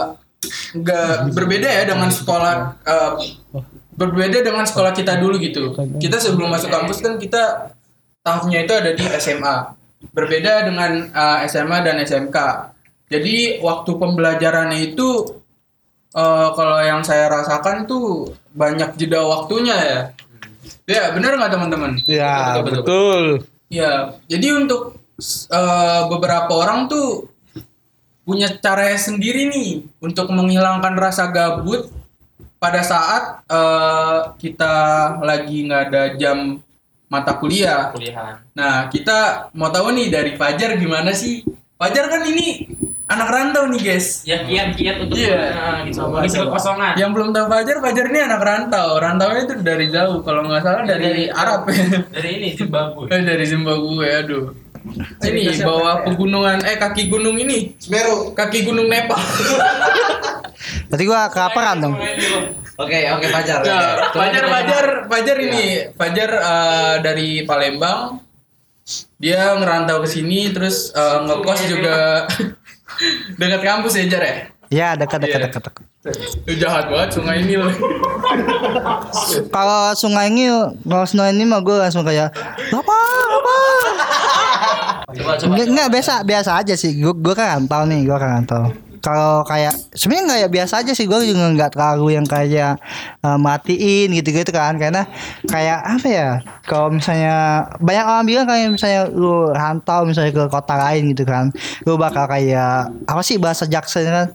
nggak 0.73 1.33
berbeda 1.33 1.65
ya 1.65 1.83
dengan 1.85 2.07
sekolah 2.07 2.53
eh, 2.79 3.11
berbeda 3.93 4.41
dengan 4.41 4.63
sekolah 4.63 4.91
kita 4.91 5.17
dulu 5.17 5.37
gitu. 5.37 5.73
Kita 5.97 6.17
sebelum 6.17 6.49
masuk 6.49 6.69
kampus 6.69 6.97
kan 6.99 7.17
kita 7.17 7.73
tahapnya 8.21 8.63
itu 8.63 8.73
ada 8.73 8.91
di 8.91 9.03
SMA. 9.17 9.76
Berbeda 10.13 10.67
dengan 10.67 11.09
eh, 11.09 11.37
SMA 11.49 11.77
dan 11.81 12.01
SMK. 12.01 12.37
Jadi 13.07 13.63
waktu 13.63 13.91
pembelajarannya 13.95 14.93
itu 14.93 15.39
eh, 16.13 16.49
kalau 16.53 16.77
yang 16.83 17.01
saya 17.01 17.31
rasakan 17.31 17.87
tuh 17.89 18.31
banyak 18.53 18.97
jeda 18.97 19.21
waktunya 19.25 19.75
ya. 19.77 20.01
Ya 20.87 21.11
benar 21.11 21.35
nggak 21.35 21.51
teman-teman? 21.51 21.91
Ya, 22.07 22.59
Betul, 22.59 22.63
betul, 22.63 22.79
betul. 22.79 23.25
Ya, 23.67 24.15
jadi 24.31 24.47
untuk 24.63 24.95
eh, 25.51 26.01
beberapa 26.07 26.51
orang 26.55 26.87
tuh 26.87 27.27
punya 28.27 28.51
cara 28.59 28.91
sendiri 28.99 29.47
nih 29.47 29.87
untuk 30.03 30.27
menghilangkan 30.31 30.99
rasa 30.99 31.31
gabut 31.31 31.87
pada 32.59 32.83
saat 32.83 33.43
eh, 33.47 34.19
kita 34.39 34.75
lagi 35.23 35.67
nggak 35.67 35.83
ada 35.91 36.03
jam 36.19 36.59
mata 37.07 37.35
kuliah. 37.35 37.91
kuliahan. 37.91 38.43
Nah, 38.51 38.87
kita 38.87 39.49
mau 39.53 39.67
tahu 39.67 39.95
nih 39.95 40.07
dari 40.07 40.31
Fajar 40.35 40.75
gimana 40.75 41.11
sih? 41.11 41.43
Fajar 41.77 42.09
kan 42.09 42.25
ini 42.25 42.67
anak 43.07 43.29
rantau 43.31 43.63
nih, 43.69 43.79
guys. 43.79 44.27
Ya 44.27 44.43
kiat-kiat 44.43 45.07
untuk 45.07 45.15
Iya. 45.15 45.39
nah, 45.55 45.77
gitu. 45.87 46.03
Mengisi 46.03 46.35
coba. 46.35 46.51
kekosongan. 46.51 46.93
Yang 46.99 47.11
belum 47.15 47.29
tahu 47.31 47.45
Fajar, 47.47 47.75
Fajar 47.79 48.05
ini 48.09 48.19
anak 48.19 48.41
rantau. 48.43 48.87
Rantaunya 48.99 49.41
itu 49.45 49.53
dari 49.61 49.85
jauh, 49.87 50.19
kalau 50.21 50.43
nggak 50.43 50.61
salah 50.61 50.83
dari 50.83 51.29
Arab 51.29 51.63
ya. 51.69 51.85
Dari 52.11 52.29
ini 52.35 52.47
Zimbabwe. 52.53 53.07
Eh, 53.07 53.21
dari 53.29 53.45
Zimbabwe, 53.45 54.07
aduh. 54.17 54.45
Ini 55.19 55.67
bawah 55.67 56.07
pegunungan, 56.07 56.63
eh 56.63 56.79
kaki 56.79 57.11
gunung 57.11 57.35
ini, 57.35 57.75
Semeru. 57.75 58.31
kaki 58.31 58.63
gunung 58.63 58.87
Nepal. 58.87 59.19
Berarti 60.87 61.03
gua 61.03 61.27
kelaparan 61.27 61.83
dong. 61.83 61.95
Oke, 62.77 63.09
oke 63.09 63.25
Fajar. 63.27 63.57
oke. 63.57 63.67
Nah, 63.67 63.93
Coba 64.07 64.21
Fajar, 64.21 64.43
Fajar, 64.45 64.85
Fajar 65.07 65.37
ini, 65.39 65.65
Fajar 65.91 66.29
eh, 66.31 66.95
dari 67.01 67.29
Palembang. 67.41 68.21
Dia 69.17 69.57
ngerantau 69.57 69.99
ke 69.99 70.07
sini, 70.07 70.49
terus 70.49 70.93
eh, 70.93 71.17
ngekos 71.19 71.59
juga 71.65 72.23
dekat 73.41 73.61
kampus 73.61 73.97
ya 73.97 74.05
Jar 74.07 74.23
ya. 74.23 74.35
Ya 74.67 74.89
dekat 74.93 75.19
dekat 75.21 75.39
Iya. 75.39 75.45
dekat. 75.47 75.63
dekat. 75.63 75.85
Lu 76.45 76.53
jahat 76.55 76.85
banget 76.87 77.09
sungai 77.11 77.41
ini 77.41 77.55
loh. 77.55 77.71
Kalau 79.55 79.91
sungai 79.93 80.27
ini, 80.29 80.47
kalau 80.81 81.03
sungai 81.03 81.31
ini 81.31 81.43
mah 81.43 81.59
gue 81.59 81.75
langsung 81.75 82.03
kayak 82.03 82.31
apa 82.69 82.95
apa. 83.27 83.55
Coba 85.09 85.33
coba. 85.35 85.51
Nggak, 85.51 85.67
nggak, 85.67 85.89
biasa 85.89 86.13
biasa 86.23 86.51
aja 86.57 86.73
sih. 86.75 86.95
Gue 86.95 87.11
gue 87.13 87.33
kan 87.33 87.59
rantau 87.59 87.83
nih, 87.83 88.03
gue 88.03 88.15
kan 88.15 88.29
rantau. 88.39 88.63
Kalau 88.99 89.41
kayak 89.43 89.73
sebenarnya 89.93 90.25
kayak 90.37 90.49
biasa 90.51 90.73
aja 90.81 90.91
sih. 90.91 91.05
Gue 91.05 91.23
juga 91.23 91.49
nggak 91.49 91.73
terlalu 91.73 92.17
yang 92.17 92.25
kayak 92.25 92.77
eh, 93.21 93.37
matiin 93.37 94.13
gitu-gitu 94.13 94.51
kan. 94.51 94.75
Karena 94.75 95.05
kayak 95.45 95.79
apa 95.83 96.07
ya 96.07 96.29
kalau 96.63 96.91
misalnya 96.91 97.35
banyak 97.77 98.05
orang 98.05 98.25
bilang 98.25 98.45
kayak 98.45 98.67
misalnya 98.71 99.01
lu 99.07 99.49
rantau 99.49 100.03
misalnya 100.03 100.33
ke 100.33 100.43
kota 100.47 100.75
lain 100.75 101.11
gitu 101.11 101.23
kan 101.23 101.49
lu 101.83 101.95
bakal 101.95 102.27
kayak 102.27 102.91
apa 103.05 103.21
sih 103.23 103.37
bahasa 103.37 103.63
Jackson 103.65 104.05
kan? 104.05 104.27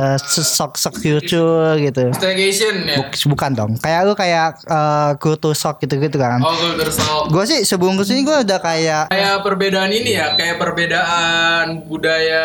Eh, 0.00 0.16
sok 0.24 0.80
sok 0.80 0.96
culture 1.04 1.76
gitu. 1.76 2.08
Staycation 2.16 2.88
ya. 2.88 2.96
Buk- 2.96 3.28
bukan 3.28 3.50
dong. 3.52 3.72
Kayak 3.76 4.08
lu 4.08 4.16
kayak 4.16 4.56
uh, 4.64 5.12
kultur 5.20 5.52
shock 5.52 5.84
gitu-gitu 5.84 6.16
kan. 6.16 6.40
Oh, 6.40 6.56
culture 6.56 6.88
shock. 6.88 7.28
gue 7.28 7.44
sih 7.44 7.60
sebelum 7.60 8.00
ke 8.00 8.08
sini 8.08 8.24
gue 8.24 8.40
udah 8.40 8.56
kayak 8.56 9.12
Kayak 9.12 9.44
perbedaan 9.44 9.92
ini 9.92 10.16
ya, 10.16 10.32
kayak 10.32 10.56
perbedaan 10.56 11.84
budaya 11.84 12.44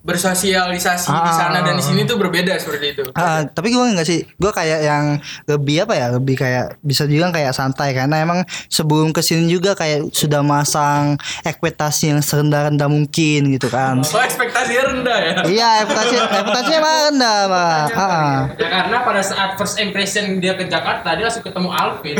bersosialisasi 0.00 1.06
di 1.06 1.32
sana 1.32 1.60
dan 1.60 1.74
di 1.74 1.82
sini 1.82 2.02
tuh 2.02 2.16
berbeda 2.16 2.56
seperti 2.56 2.86
itu. 2.90 3.02
Ah, 3.12 3.44
tapi 3.44 3.68
gue 3.68 3.80
enggak 3.82 4.04
sih 4.04 4.24
gue 4.24 4.50
kayak 4.50 4.80
yang 4.80 5.04
lebih 5.44 5.84
apa 5.84 5.92
ya 5.92 6.06
lebih 6.10 6.34
kayak 6.34 6.80
bisa 6.80 7.04
dibilang 7.04 7.30
kayak 7.30 7.50
santai 7.50 7.92
karena 7.92 8.18
emang 8.18 8.40
sebelum 8.66 9.10
ke 9.10 9.20
sini 9.20 9.46
juga 9.46 9.72
kayak 9.72 10.08
sudah 10.10 10.40
masang 10.40 11.14
ekspektasi 11.42 12.10
yang 12.10 12.20
serendah-rendah 12.20 12.86
mungkin 12.86 13.50
gitu 13.50 13.68
kan 13.68 14.00
Oh, 14.00 14.20
ekspektasinya 14.20 14.82
rendah 14.88 15.18
ya. 15.18 15.32
iya 15.46 15.68
ekspektasi 15.80 16.14
ekspektasinya 16.18 16.78
emang 16.78 16.96
rendah 17.06 17.38
pak 17.46 17.84
Ah, 17.92 18.38
Ya 18.56 18.68
karena 18.68 18.96
pada 19.00 19.20
saat 19.20 19.50
first 19.54 19.76
impression 19.76 20.38
dia 20.38 20.54
ke 20.54 20.64
Jakarta 20.64 21.12
dia 21.12 21.24
langsung 21.24 21.42
ketemu 21.42 21.68
Alvin. 21.70 22.16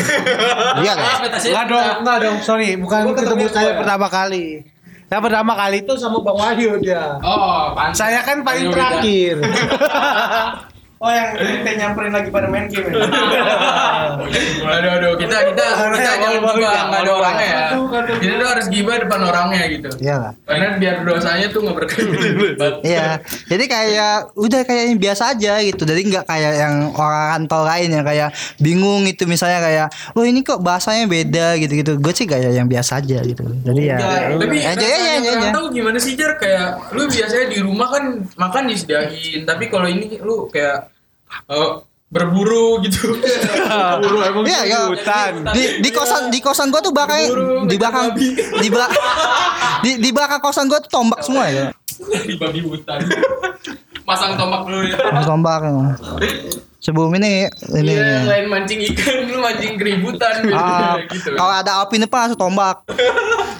iya 0.78 0.92
kan 0.92 1.06
Ekspektasinya 1.18 1.52
Enggak 1.52 1.66
dong, 1.66 1.96
enggak 2.00 2.18
dong. 2.20 2.36
Sorry, 2.40 2.68
bukan 2.74 3.00
ketemu 3.14 3.44
saya 3.48 3.72
pertama 3.74 4.06
kali. 4.06 4.62
Yang 5.10 5.22
pertama 5.26 5.52
kali 5.58 5.82
itu 5.82 5.94
sama 5.98 6.22
Bang 6.22 6.38
Wahyu 6.38 6.78
dia. 6.78 7.18
Oh, 7.18 7.74
pantas. 7.74 7.98
Saya 7.98 8.22
kan 8.22 8.46
paling 8.46 8.70
terakhir. 8.70 9.42
Oh 11.00 11.08
yang 11.08 11.32
kita 11.32 11.80
nyamperin 11.80 12.12
lagi 12.12 12.28
pada 12.28 12.44
main 12.44 12.68
game 12.68 12.92
ya. 12.92 13.08
Aduh, 14.60 14.90
aduh, 15.00 15.12
kita 15.16 15.48
kita 15.48 15.64
kita 15.96 16.12
jangan 16.20 16.30
gibah 16.36 16.54
ya, 16.60 16.80
nggak 16.92 17.00
ada 17.08 17.12
orangnya 17.16 17.46
ya. 17.48 17.60
Kita 18.20 18.34
tuh 18.36 18.48
harus 18.52 18.66
gibah 18.68 18.96
depan 19.00 19.20
orangnya 19.24 19.62
gitu. 19.72 19.88
iya 19.96 20.14
lah 20.20 20.32
Karena 20.44 20.76
biar 20.76 21.00
dosanya 21.00 21.46
tuh 21.48 21.60
nggak 21.64 21.76
berkelibat. 21.80 22.74
Iya, 22.90 23.16
jadi 23.48 23.64
kayak 23.64 24.16
udah 24.36 24.60
kayak 24.68 24.84
yang 24.92 25.00
biasa 25.00 25.22
aja 25.32 25.52
gitu. 25.64 25.82
Jadi 25.88 26.00
nggak 26.04 26.24
kayak 26.28 26.52
yang 26.60 26.74
orang 26.92 27.24
rantau 27.32 27.62
lain 27.64 27.88
yang 27.96 28.04
kayak 28.04 28.28
bingung 28.60 29.08
itu 29.08 29.24
misalnya 29.24 29.64
kayak, 29.64 29.86
oh 30.12 30.24
ini 30.28 30.44
kok 30.44 30.60
bahasanya 30.60 31.08
beda 31.08 31.56
gitu-gitu. 31.64 31.96
Gue 31.96 32.12
sih 32.12 32.28
kayak 32.28 32.52
yang 32.52 32.68
biasa 32.68 33.00
aja 33.00 33.24
gitu. 33.24 33.40
Jadi 33.64 33.82
ya, 33.88 33.96
Tapi 34.36 34.56
aja 34.60 34.76
rasanya 34.76 35.00
aja 35.00 35.16
aja. 35.16 35.30
merantau 35.48 35.64
gimana 35.72 35.96
sih 35.96 36.12
Jar? 36.12 36.36
Kayak 36.36 36.92
lu 36.92 37.08
biasanya 37.08 37.46
di 37.48 37.58
rumah 37.64 37.88
kan 37.88 38.04
makan 38.36 38.62
disediain, 38.68 39.48
tapi 39.48 39.72
kalau 39.72 39.88
ini 39.88 40.20
lu 40.20 40.44
kayak 40.52 40.89
eh, 41.46 41.70
berburu 42.10 42.82
gitu. 42.82 43.14
Buru 44.02 44.18
emang 44.20 44.42
Iya, 44.42 44.60
iya. 44.66 44.78
hutan. 44.90 45.46
Di 45.54 45.78
di 45.78 45.90
kosan 45.90 46.26
di 46.28 46.42
kosan 46.42 46.68
gua 46.68 46.82
tuh 46.82 46.90
Berburu, 46.90 47.70
di 47.70 47.76
belakang 47.78 48.06
di 48.58 48.68
belakang 48.68 48.98
di, 49.86 49.90
di 50.02 50.10
belakang 50.10 50.40
kosan 50.42 50.66
gua 50.66 50.82
tuh 50.82 50.90
tombak 50.90 51.22
semua 51.22 51.46
ya. 51.46 51.70
di 52.26 52.34
babi 52.34 52.60
hutan. 52.64 52.98
Pasang 54.02 54.34
tombak 54.34 54.66
dulu 54.66 54.82
ya. 54.84 54.96
Tombak. 55.22 55.60
Sebelum 56.80 57.12
ini 57.14 57.44
ini. 57.76 57.92
Iya, 57.92 58.24
lain 58.24 58.46
mancing 58.48 58.80
ikan, 58.90 59.28
lu 59.28 59.38
mancing 59.38 59.76
keributan 59.76 60.40
gitu. 60.40 60.56
Ah, 60.56 60.96
gitu. 61.06 61.36
kalau 61.36 61.52
ada 61.52 61.84
api 61.84 62.00
depan 62.00 62.26
langsung 62.26 62.40
tombak. 62.40 62.76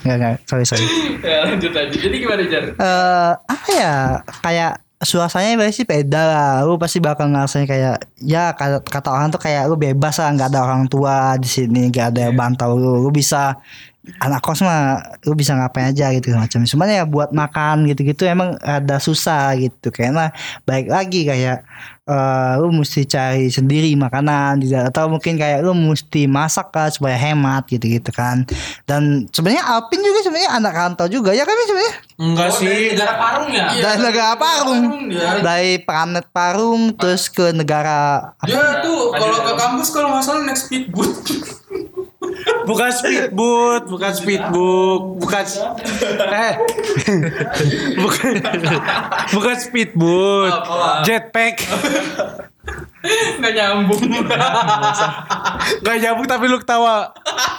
Ya, 0.00 0.16
ya, 0.16 0.32
sorry 0.48 0.64
sorry. 0.64 0.80
Ya, 1.20 1.44
lanjut 1.44 1.76
aja. 1.76 1.92
Jadi 1.92 2.24
gimana 2.24 2.40
Jar? 2.48 2.72
eh 2.72 3.32
apa 3.36 3.68
ya 3.68 3.94
kayak 4.40 4.80
suasananya 5.00 5.57
pasti 5.57 5.88
beda 5.88 6.21
lah. 6.21 6.52
Lu 6.69 6.76
pasti 6.76 7.00
bakal 7.00 7.33
ngerasain 7.33 7.64
kayak 7.64 8.04
ya 8.21 8.52
kata, 8.52 8.85
kata 8.85 9.09
orang 9.09 9.33
tuh 9.33 9.40
kayak 9.40 9.64
lu 9.66 9.80
bebas 9.80 10.21
lah 10.21 10.28
nggak 10.37 10.49
ada 10.52 10.61
orang 10.61 10.85
tua 10.92 11.40
di 11.40 11.49
sini 11.49 11.88
nggak 11.88 12.07
ada 12.14 12.21
yang 12.28 12.37
bantau 12.37 12.76
lu. 12.76 13.00
Lu 13.00 13.11
bisa 13.11 13.57
anak 14.21 14.40
kos 14.45 14.61
mah 14.64 15.00
lu 15.25 15.33
bisa 15.33 15.57
ngapain 15.57 15.92
aja 15.92 16.12
gitu 16.12 16.37
macam. 16.37 16.64
Cuman 16.69 16.88
ya 16.92 17.04
buat 17.09 17.33
makan 17.33 17.88
gitu-gitu 17.88 18.28
emang 18.28 18.61
ada 18.61 19.00
susah 19.00 19.57
gitu. 19.57 19.88
Karena 19.88 20.33
baik 20.69 20.92
lagi 20.92 21.25
kayak 21.25 21.64
eh 22.11 22.52
lu 22.59 22.75
mesti 22.75 23.07
cari 23.07 23.47
sendiri 23.47 23.95
makanan 23.95 24.59
gitu 24.59 24.75
atau 24.75 25.07
mungkin 25.07 25.35
kayak 25.35 25.62
lu 25.62 25.71
mesti 25.73 26.26
masak 26.26 26.69
lah 26.69 26.90
supaya 26.90 27.14
hemat 27.14 27.64
gitu-gitu 27.64 28.11
kan 28.11 28.43
dan 28.83 29.31
sebenarnya 29.31 29.62
Alpin 29.64 30.00
juga 30.00 30.19
sebenarnya 30.21 30.50
anak 30.52 30.75
rantau 30.75 31.07
juga 31.07 31.31
ya 31.31 31.43
kan 31.43 31.55
sebenarnya 31.62 31.95
Enggak 32.21 32.49
Oh, 32.50 32.59
dari 32.59 32.61
sih. 32.61 32.93
negara 32.93 33.14
Parung 33.17 33.49
ya? 33.49 33.64
Dari 33.73 33.99
negara 34.02 34.35
Parung 34.35 34.83
dia. 35.07 35.29
dari 35.40 35.73
planet 35.79 36.26
Parung 36.29 36.83
terus 36.93 37.25
ke 37.26 37.49
negara 37.50 37.99
apa 38.35 38.45
Dia 38.45 38.83
tuh 38.83 39.09
kalau 39.11 39.38
ke 39.40 39.52
kampus 39.55 39.88
kalau 39.88 40.09
nggak 40.11 40.23
salah 40.23 40.43
naik 40.43 40.59
speedboat. 40.59 41.14
Bukan 42.68 42.90
speedboat, 42.92 43.88
bukan 43.88 44.12
speedboat, 44.12 45.02
bukan 45.16 45.44
eh. 46.28 46.54
Bukan 48.04 48.32
bukan 49.32 49.56
speedboat, 49.56 50.54
jetpack. 51.08 51.64
Nggak 53.40 53.52
nyambung. 53.54 54.02
Gak 55.80 55.97
nyambung 55.99 56.26
tapi 56.26 56.45
lu 56.47 56.59
ketawa. 56.59 57.09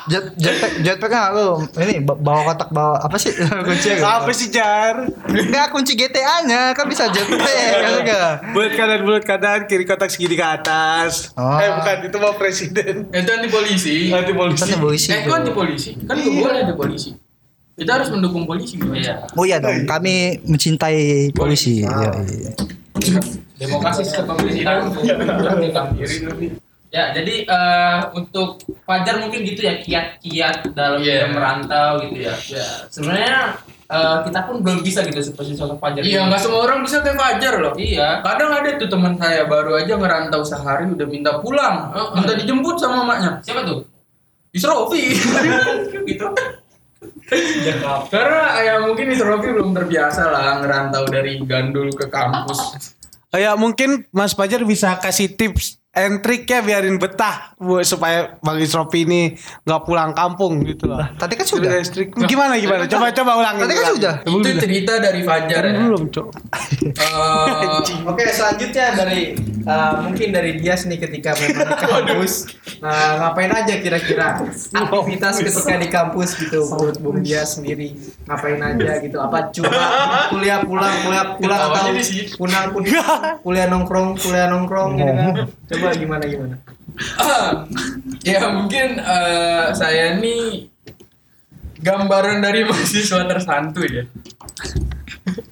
jet 0.04 0.34
jetpack 0.34 0.82
jetpack 0.82 1.10
kan 1.10 1.30
lu 1.32 1.62
ini 1.78 2.02
ba- 2.02 2.18
bawa 2.18 2.42
kotak 2.44 2.70
bawa 2.70 2.98
apa 3.00 3.16
sih 3.16 3.34
kunci 3.68 3.94
Apa 3.96 4.30
sih 4.30 4.50
Jar? 4.50 5.06
Enggak 5.26 5.70
kunci 5.70 5.94
GTA 5.94 6.42
nya 6.44 6.74
kan 6.74 6.86
bisa 6.86 7.06
jetpack 7.08 7.42
kan 7.76 7.92
enggak 8.02 8.32
Bulat 8.52 8.74
kanan, 8.76 9.00
bulat 9.02 9.24
kanan, 9.24 9.60
kiri 9.66 9.82
kotak 9.84 10.10
segini 10.10 10.34
ke 10.34 10.44
atas. 10.44 11.34
Oh. 11.34 11.58
Eh 11.58 11.70
bukan, 11.72 11.96
itu 12.04 12.18
mau 12.18 12.34
presiden. 12.34 13.08
Itu 13.08 13.30
anti 13.32 13.48
polisi. 13.48 14.10
Nanti 14.10 14.34
polisi. 14.34 14.62
kan 14.64 14.80
polisi 14.80 15.08
Eh, 15.10 15.20
kok 15.24 15.36
anti 15.36 15.52
polisi? 15.52 15.90
Kan 16.00 16.16
nggak 16.16 16.34
boleh 16.36 16.60
ada 16.60 16.74
polisi. 16.76 17.10
Kita 17.72 17.98
harus 17.98 18.10
mendukung 18.10 18.46
polisi. 18.46 18.78
Iya. 18.78 19.26
oh 19.32 19.42
iya 19.42 19.58
dong 19.58 19.86
kami 19.86 20.38
mencintai 20.44 21.34
polisi 21.34 21.82
iya, 21.82 22.14
iya. 22.22 22.52
Demokrasi 23.62 24.02
pemerintahan. 24.26 24.90
Ya, 26.92 27.16
jadi 27.16 27.48
eh, 27.48 28.00
untuk 28.12 28.60
Fajar 28.84 29.24
mungkin 29.24 29.48
gitu 29.48 29.64
ya 29.64 29.80
kiat-kiat 29.80 30.76
dalam 30.76 31.00
dia 31.00 31.24
merantau 31.32 32.04
gitu 32.04 32.28
ya. 32.28 32.36
Ya, 32.52 32.68
sebenarnya 32.92 33.64
eh, 33.88 34.18
kita 34.28 34.44
pun 34.44 34.60
belum 34.60 34.84
bisa 34.84 35.00
gitu 35.08 35.24
seperti 35.24 35.56
sosok 35.56 35.80
Fajar. 35.80 36.04
Iya, 36.04 36.28
nggak 36.28 36.44
semua 36.44 36.68
orang 36.68 36.84
bisa 36.84 37.00
kayak 37.00 37.16
Fajar 37.16 37.64
loh. 37.64 37.74
Iya. 37.80 38.20
Kadang 38.20 38.52
ada 38.52 38.76
tuh 38.76 38.92
teman 38.92 39.16
saya 39.16 39.48
baru 39.48 39.80
aja 39.80 39.96
ngerantau 39.96 40.44
sehari 40.44 40.92
udah 40.92 41.08
minta 41.08 41.40
pulang, 41.40 41.96
Oh, 41.96 42.12
minta 42.12 42.36
dijemput 42.36 42.76
sama 42.76 43.08
maknya. 43.08 43.40
Siapa 43.40 43.64
tuh? 43.64 43.88
Isrofi. 44.52 45.16
gitu. 46.12 46.28
Karena 48.12 48.44
ya 48.68 48.74
mungkin 48.84 49.16
Isrofi 49.16 49.48
belum 49.48 49.72
terbiasa 49.72 50.28
lah 50.28 50.60
ngerantau 50.60 51.08
dari 51.08 51.40
Gandul 51.40 51.88
ke 51.96 52.12
kampus. 52.12 53.00
Oh 53.32 53.40
ya 53.40 53.56
mungkin 53.56 54.04
Mas 54.12 54.36
Fajar 54.36 54.60
bisa 54.68 55.00
kasih 55.00 55.32
tips 55.40 55.80
and 55.92 56.24
triknya 56.24 56.64
biarin 56.64 56.96
betah 56.96 57.56
bu 57.60 57.84
supaya 57.84 58.40
Bang 58.40 58.60
Isrofi 58.60 59.04
ini 59.04 59.36
nggak 59.68 59.82
pulang 59.84 60.12
kampung 60.16 60.64
gitu 60.64 60.88
loh. 60.88 61.00
Tadi 61.20 61.36
kan 61.36 61.48
sudah. 61.48 61.80
Gimana 62.28 62.56
gimana? 62.60 62.88
Coba 62.88 63.12
coba 63.12 63.32
ulangi. 63.40 63.64
Tadi 63.68 63.74
kan 63.76 63.86
sudah. 63.96 64.14
Itu 64.24 64.50
cerita 64.56 64.94
dari 65.00 65.24
Fajar 65.24 65.64
ya. 65.64 65.80
Belum, 65.80 66.08
Cok. 66.12 66.28
Eh, 66.92 68.08
Oke, 68.08 68.24
selanjutnya 68.32 69.00
dari 69.00 69.36
uh, 69.68 70.04
mungkin 70.04 70.28
dari 70.32 70.60
Dias 70.60 70.88
nih 70.88 71.00
ketika 71.00 71.36
memang 71.36 71.76
kampus. 71.88 72.52
Nah, 72.82 73.22
ngapain 73.22 73.54
aja 73.54 73.78
kira-kira 73.78 74.42
aktivitas 74.74 75.38
ketika 75.38 75.78
di 75.78 75.88
kampus 75.94 76.34
gitu 76.34 76.66
menurut 76.66 76.98
Bung 76.98 77.22
Dias 77.22 77.54
sendiri 77.54 77.94
ngapain 78.26 78.58
aja 78.58 78.98
gitu? 79.06 79.22
Apa 79.22 79.54
cuma 79.54 79.70
kuliah 80.34 80.66
pulang 80.66 80.96
kuliah 81.06 81.26
pulang 81.38 81.60
atau 81.62 81.94
pulang 82.42 82.66
kuliah, 82.74 83.38
kuliah 83.46 83.66
nongkrong 83.70 84.18
kuliah 84.18 84.50
nongkrong 84.50 84.98
gitu 84.98 85.14
kan? 85.14 85.34
Coba 85.70 85.88
gimana 85.94 86.24
gimana? 86.26 86.56
ya 88.34 88.50
mungkin 88.50 88.98
eh, 88.98 89.66
saya 89.78 90.18
nih 90.18 90.74
gambaran 91.86 92.42
dari 92.42 92.66
mahasiswa 92.70 93.30
tersantuy 93.30 93.90
ya. 94.02 94.04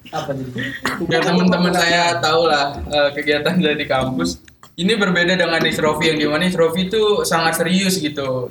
Apa 0.09 0.33
jadi? 0.33 0.74
Ya 1.05 1.21
teman-teman 1.21 1.74
saya 1.77 2.17
tahu 2.17 2.50
lah 2.50 2.74
eh, 2.89 3.09
kegiatan 3.13 3.53
di 3.62 3.86
kampus. 3.86 4.41
Ini 4.79 4.95
berbeda 4.95 5.36
dengan 5.36 5.59
Isrofi 5.59 6.07
yang 6.07 6.24
di 6.24 6.24
mana 6.24 6.48
Isrofi 6.48 6.88
itu 6.88 7.27
sangat 7.27 7.59
serius 7.59 8.00
gitu. 8.00 8.48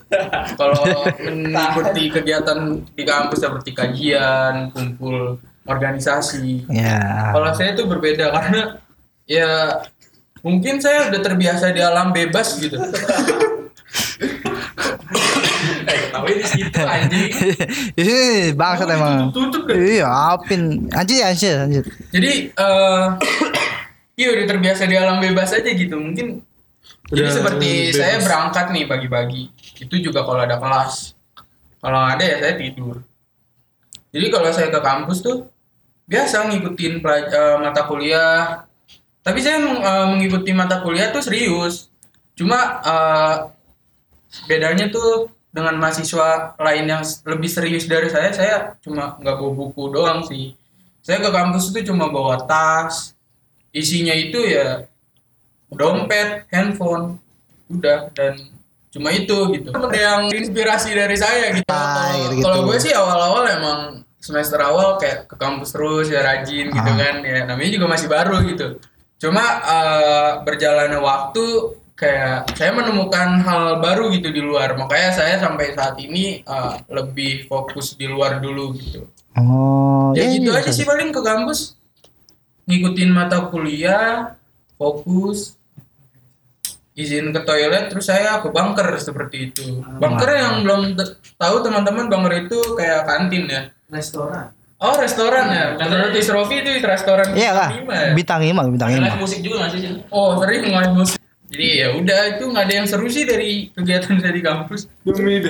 Kalau 0.61 0.85
mengikuti 1.25 2.13
kegiatan 2.13 2.85
di 2.93 3.03
kampus 3.09 3.41
seperti 3.41 3.73
kajian, 3.73 4.69
kumpul 4.77 5.41
organisasi. 5.65 6.69
Ya. 6.69 7.33
Kalau 7.33 7.49
saya 7.57 7.73
itu 7.73 7.89
berbeda 7.89 8.29
karena 8.37 8.77
ya 9.25 9.81
mungkin 10.45 10.85
saya 10.85 11.09
udah 11.09 11.21
terbiasa 11.25 11.73
di 11.73 11.81
alam 11.81 12.13
bebas 12.13 12.61
gitu. 12.61 12.77
eh, 15.89 15.97
ketawain 16.13 16.37
di 16.37 16.45
situ 16.45 16.81
anjing. 16.85 17.33
Ih, 17.97 18.53
bangsat 18.53 18.85
emang. 18.93 19.33
Tutup 19.33 19.65
deh. 19.65 19.97
Iya, 19.97 20.37
apin. 20.37 20.93
Anjir, 20.93 21.25
anjir, 21.25 21.57
anjir. 21.57 21.85
Jadi 22.13 22.53
eh 22.53 23.05
iya 24.19 24.29
udah 24.35 24.47
terbiasa 24.51 24.91
di 24.91 24.99
alam 24.99 25.23
bebas 25.23 25.55
aja 25.55 25.71
gitu. 25.71 25.95
Mungkin 25.95 26.43
jadi 27.09 27.25
Udah 27.25 27.33
seperti 27.33 27.71
bebas. 27.89 27.97
saya 27.97 28.17
berangkat 28.21 28.67
nih 28.75 28.85
pagi-pagi. 28.85 29.43
Itu 29.79 29.95
juga 30.03 30.27
kalau 30.27 30.43
ada 30.43 30.59
kelas. 30.59 31.15
Kalau 31.79 31.99
nggak 32.03 32.15
ada 32.19 32.25
ya 32.27 32.37
saya 32.43 32.55
tidur. 32.59 32.97
Jadi 34.11 34.27
kalau 34.35 34.49
saya 34.51 34.69
ke 34.69 34.81
kampus 34.83 35.19
tuh 35.23 35.47
biasa 36.11 36.51
ngikutin 36.51 36.95
eh, 37.01 37.57
mata 37.63 37.83
kuliah. 37.87 38.67
Tapi 39.23 39.39
saya 39.41 39.63
eh, 39.63 40.07
mengikuti 40.11 40.51
mata 40.53 40.83
kuliah 40.83 41.15
tuh 41.15 41.23
serius. 41.23 41.89
Cuma 42.35 42.83
eh, 42.83 43.35
bedanya 44.45 44.93
tuh 44.93 45.33
dengan 45.49 45.81
mahasiswa 45.81 46.55
lain 46.61 46.85
yang 46.87 47.03
lebih 47.25 47.49
serius 47.49 47.89
dari 47.89 48.13
saya, 48.13 48.31
saya 48.37 48.57
cuma 48.85 49.17
nggak 49.17 49.37
bawa 49.41 49.53
buku 49.57 49.83
doang 49.97 50.21
sih. 50.29 50.53
Saya 51.01 51.25
ke 51.25 51.31
kampus 51.33 51.73
itu 51.73 51.89
cuma 51.89 52.13
bawa 52.13 52.37
tas, 52.45 53.17
isinya 53.79 54.13
itu 54.13 54.43
ya 54.43 54.85
dompet, 55.69 56.49
handphone, 56.49 57.21
udah 57.69 58.09
dan 58.13 58.35
cuma 58.89 59.13
itu 59.13 59.37
gitu. 59.55 59.69
Yang 59.91 60.23
inspirasi 60.35 60.91
dari 60.93 61.15
saya 61.15 61.53
gitu. 61.53 61.69
Ah, 61.69 62.09
Kalau- 62.09 62.17
gitu-gitu. 62.25 62.45
Kalau 62.45 62.61
gue 62.65 62.79
sih 62.79 62.93
awal-awal 62.93 63.45
emang 63.47 63.81
semester 64.19 64.59
awal 64.59 64.97
kayak 64.97 65.25
ke 65.25 65.37
kampus 65.37 65.71
terus 65.71 66.09
ya 66.09 66.21
rajin 66.21 66.69
gitu 66.69 66.91
Ah. 66.91 66.97
kan 66.99 67.15
ya 67.21 67.45
namanya 67.45 67.71
juga 67.71 67.87
masih 67.87 68.09
baru 68.09 68.37
gitu. 68.45 68.67
Cuma 69.19 69.45
eh, 69.61 70.31
berjalannya 70.43 70.99
waktu 70.99 71.45
kayak 71.95 72.55
saya 72.55 72.71
menemukan 72.73 73.43
hal 73.43 73.79
baru 73.79 74.07
gitu 74.09 74.31
di 74.31 74.39
luar 74.39 74.75
makanya 74.75 75.11
saya 75.13 75.35
sampai 75.37 75.71
saat 75.73 75.99
ini 75.99 76.41
eh, 76.41 76.75
lebih 76.89 77.45
fokus 77.45 77.95
di 77.95 78.07
luar 78.07 78.39
dulu 78.39 78.71
gitu 78.73 79.03
Oh, 79.35 80.11
ya 80.15 80.23
iya, 80.25 80.35
gitu 80.35 80.51
iya, 80.51 80.59
aja 80.59 80.67
bisa. 80.67 80.75
sih 80.75 80.87
paling 80.87 81.11
ke 81.11 81.19
kampus 81.21 81.78
ngikutin 82.69 83.11
mata 83.11 83.49
kuliah 83.49 84.37
fokus 84.77 85.57
izin 86.93 87.31
ke 87.31 87.41
toilet 87.43 87.89
terus 87.89 88.07
saya 88.07 88.43
ke 88.43 88.51
bunker 88.51 88.91
seperti 88.99 89.51
itu 89.51 89.81
bunker 89.97 90.29
yang 90.29 90.67
belum 90.67 90.99
tahu 91.39 91.57
teman-teman 91.63 92.11
bunker 92.11 92.45
itu 92.45 92.59
kayak 92.75 93.07
kantin 93.07 93.47
ya 93.47 93.63
Restoran. 93.89 94.53
oh 94.79 94.95
restoran 94.95 95.47
ya 95.49 95.65
menurut 95.79 96.13
Isrofi 96.13 96.61
itu 96.61 96.71
restoran 96.83 97.33
Iya 97.33 97.51
lah. 97.57 97.69
ya? 97.73 98.13
Bintang 98.13 98.43
5, 98.43 98.53
bintang 98.69 98.89
Live 98.93 99.17
5. 99.17 99.23
musik 99.23 99.39
juga 99.41 99.55
nggak 99.65 99.71
sih 99.73 99.81
oh 100.11 100.37
sering 100.39 100.63
live 100.69 100.95
musik 100.95 101.18
jadi 101.49 101.67
ya 101.81 101.89
udah 101.97 102.21
itu 102.37 102.45
nggak 102.45 102.65
ada 102.69 102.75
yang 102.77 102.87
seru 102.87 103.09
sih 103.09 103.25
dari 103.25 103.73
kegiatan 103.73 104.21
saya 104.21 104.33
di 104.33 104.45
kampus 104.45 104.85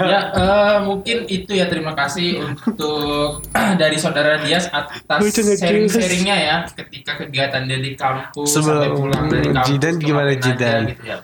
Ya, 0.07 0.21
eh, 0.31 0.77
mungkin 0.87 1.17
itu 1.27 1.51
ya 1.51 1.67
terima 1.67 1.93
kasih 1.93 2.39
untuk 2.39 3.43
dari 3.83 3.99
saudara 3.99 4.39
Dias 4.39 4.71
atas 4.71 5.19
sharing-sharingnya 5.59 6.37
ya 6.39 6.57
ketika 6.71 7.19
kegiatan 7.19 7.67
dia 7.67 7.79
di 7.83 7.93
kampus 7.99 8.49
Sebelum 8.55 8.79
sampai 8.79 8.91
pulang 8.95 9.27
dari 9.27 9.49
kampus. 9.51 9.69
Jidan 9.69 9.95
gimana, 9.99 10.31
aja 10.31 10.41
Jidan? 10.41 10.81
Gitu 10.95 11.03
ya. 11.03 11.17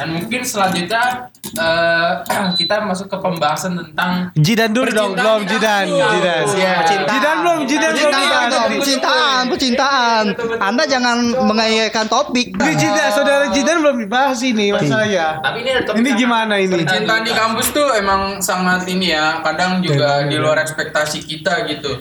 Dan 0.00 0.08
mungkin 0.16 0.40
selanjutnya 0.40 1.28
eh, 1.60 2.10
kita 2.58 2.88
masuk 2.88 3.12
ke 3.12 3.16
pembahasan 3.20 3.76
tentang 3.76 4.32
Jidan 4.32 4.72
dulu 4.72 4.88
dong, 4.88 5.12
belum 5.12 5.44
Jidan. 5.44 5.84
Jidan. 5.92 6.44
Iya, 6.56 6.72
percintaan. 6.80 7.12
Jidan 7.12 7.34
belum, 7.44 7.58
Jidan 7.68 7.90
belum. 7.92 8.08
Percintaan, 8.10 8.68
percintaan, 8.80 9.42
percintaan. 9.52 10.24
Anda 10.56 10.82
jangan 10.88 11.16
mengayakan 11.44 12.04
topik. 12.08 12.56
Ini 12.56 12.74
Jidan, 12.80 13.08
saudara 13.12 13.44
Jidan 13.52 13.76
belum 13.84 13.96
dibahas 14.00 14.40
ini 14.40 14.72
masalahnya. 14.72 15.44
tapi 15.44 15.60
ini 15.60 15.68
ada 15.76 15.82
topik 15.84 16.00
Ini 16.00 16.10
gimana 16.16 16.54
ini? 16.56 16.74
Percintaan 16.80 17.22
di 17.22 17.32
kampus 17.36 17.66
tuh 17.76 17.88
emang 17.92 18.40
sangat 18.40 18.88
ini 18.88 19.12
ya, 19.12 19.44
kadang 19.44 19.84
juga 19.84 20.24
di 20.24 20.36
luar 20.40 20.64
ekspektasi 20.64 21.28
kita 21.28 21.68
gitu. 21.68 22.00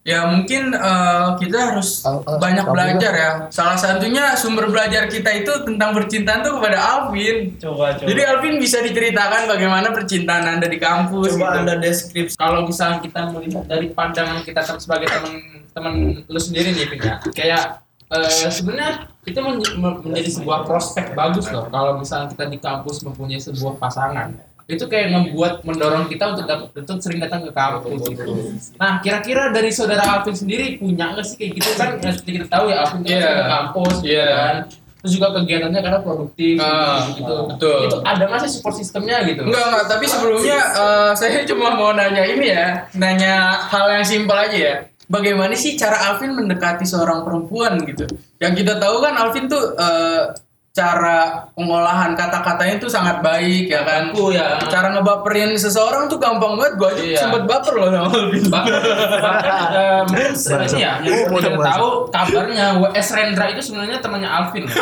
Ya 0.00 0.24
mungkin 0.24 0.72
eh, 0.72 1.28
kita 1.36 1.76
harus 1.76 2.00
banyak 2.40 2.64
belajar 2.64 3.12
ya. 3.12 3.30
Salah 3.52 3.76
satunya 3.76 4.32
sumber 4.32 4.72
belajar 4.72 5.04
kita 5.06 5.28
itu 5.36 5.52
tentang 5.68 5.92
percintaan 5.92 6.40
tuh 6.40 6.56
kepada 6.56 6.80
Alvin. 6.80 7.52
Coba 7.60 7.92
coba. 7.92 8.08
Jadi 8.08 8.20
Alvin 8.24 8.56
bisa 8.56 8.80
diceritakan 8.80 9.44
bagaimana 9.44 9.92
percintaan 9.92 10.56
anda 10.56 10.72
di 10.72 10.80
kampus. 10.80 11.36
coba 11.36 11.52
gitu. 11.52 11.58
Anda 11.60 11.74
deskripsi 11.76 12.34
kalau 12.34 12.64
misalnya 12.64 13.04
kita 13.04 13.28
melihat 13.28 13.68
dari 13.68 13.92
pandangan 13.92 14.40
kita 14.40 14.64
sebagai 14.80 15.04
teman-teman 15.04 16.24
lu 16.24 16.40
sendiri 16.40 16.72
nih 16.72 16.88
Pin, 16.88 17.00
ya 17.04 17.14
kayak 17.36 17.62
eh, 18.08 18.48
sebenarnya 18.48 19.04
itu 19.22 19.36
men- 19.36 19.60
men- 19.76 20.00
menjadi 20.00 20.30
sebuah 20.32 20.64
prospek 20.64 21.12
bagus 21.12 21.52
loh 21.52 21.68
kalau 21.68 22.00
misalnya 22.00 22.32
kita 22.32 22.48
di 22.48 22.56
kampus 22.56 23.04
mempunyai 23.04 23.36
sebuah 23.38 23.76
pasangan 23.76 24.32
itu 24.70 24.84
kayak 24.86 25.08
membuat 25.10 25.60
mendorong 25.62 26.06
kita 26.06 26.30
untuk 26.30 26.44
dapat 26.44 26.70
untuk 26.72 26.98
sering 26.98 27.18
datang 27.18 27.42
ke 27.42 27.50
kampus 27.50 28.00
gitu. 28.06 28.32
Nah 28.76 28.98
kira-kira 28.98 29.50
dari 29.50 29.70
saudara 29.70 30.02
Alvin 30.06 30.32
sendiri 30.32 30.76
punya 30.76 31.12
nggak 31.12 31.24
sih 31.24 31.36
kayak 31.36 31.52
gitu 31.58 31.70
kan 31.74 31.88
ya, 31.96 32.10
seperti 32.10 32.30
kita 32.36 32.46
tahu 32.48 32.64
ya 32.68 32.76
Alvin 32.82 33.00
kan 33.00 33.08
Iya. 33.08 33.20
sering 33.20 33.36
ke 33.36 33.46
kampus 33.48 33.94
gitu 33.98 34.12
Iya. 34.12 34.26
kan. 34.30 34.56
Terus 35.00 35.12
juga 35.16 35.28
kegiatannya 35.32 35.80
karena 35.80 36.00
produktif 36.00 36.54
Ah, 36.60 37.00
gitu. 37.08 37.34
betul. 37.48 37.78
Itu 37.88 37.96
ada 38.04 38.22
nggak 38.22 38.40
sih 38.44 38.52
support 38.52 38.76
sistemnya 38.76 39.16
gitu? 39.24 39.48
Enggak, 39.48 39.64
enggak, 39.64 39.84
tapi 39.88 40.04
sebelumnya 40.04 40.58
eh, 40.76 41.10
saya 41.16 41.40
cuma 41.50 41.72
mau 41.72 41.90
nanya 41.90 42.20
ini 42.22 42.46
ya, 42.46 42.84
nanya 42.92 43.34
hal 43.66 43.88
yang 43.88 44.04
simpel 44.04 44.36
aja 44.36 44.52
ya. 44.52 44.74
Bagaimana 45.08 45.56
sih 45.56 45.74
cara 45.74 46.12
Alvin 46.12 46.36
mendekati 46.36 46.84
seorang 46.84 47.24
perempuan 47.24 47.80
gitu? 47.82 48.06
Yang 48.38 48.62
kita 48.62 48.76
tahu 48.76 49.00
kan 49.00 49.16
Alvin 49.16 49.48
tuh 49.48 49.72
eh, 49.74 50.22
cara 50.70 51.18
pengolahan 51.50 52.14
kata-katanya 52.14 52.78
tuh 52.78 52.86
sangat 52.86 53.18
baik 53.20 53.66
ya 53.66 53.82
kan. 53.82 54.08
Aku 54.08 54.30
ya. 54.30 54.54
Cara 54.62 54.90
ngebaperin 54.90 55.50
seseorang 55.52 56.06
tuh 56.06 56.16
gampang 56.16 56.54
banget. 56.54 56.72
Gua 56.76 56.88
aja 56.88 57.02
Iya. 57.02 57.18
sempet 57.18 57.42
baper 57.42 57.74
loh 57.74 57.88
sama 57.88 58.06
Alvin. 58.08 58.44
eh, 58.46 60.00
mungkin 60.04 60.32
sebenarnya 60.32 60.78
ya 60.78 60.92
yang 61.02 61.26
kita 61.28 61.58
tahu 61.58 61.88
kabarnya 62.08 62.64
WS 62.78 63.08
Rendra 63.10 63.46
itu 63.48 63.62
sebenarnya 63.62 63.98
temannya 63.98 64.30
Alvin 64.30 64.64
ya. 64.64 64.74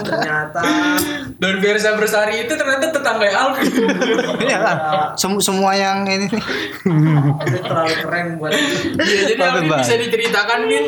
ternyata 0.00 0.60
Dan 1.38 1.54
Versa 1.58 1.94
Bersari 1.94 2.42
itu 2.42 2.52
ternyata 2.52 2.90
tetangga 2.90 3.28
Alvin. 3.28 3.70
Iya 4.40 4.58
lah. 4.58 4.76
Sem- 5.14 5.38
semua 5.38 5.70
yang 5.72 6.02
ini 6.02 6.26
nih. 6.26 6.42
itu 7.44 7.58
terlalu 7.60 7.94
keren 8.00 8.26
buat 8.36 8.50
Iya, 8.96 9.20
jadi 9.28 9.42
Alvin 9.44 9.68
bisa 9.70 9.94
diceritakan 9.96 10.58
Vin. 10.64 10.84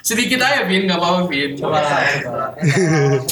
Sedikit 0.00 0.40
aja 0.40 0.64
Vin, 0.64 0.82
nggak 0.84 0.98
apa-apa 0.98 1.28
Vin. 1.28 1.54
coba 1.54 1.78
lah, 1.78 2.02
coba 2.18 2.36
lah. 2.36 2.47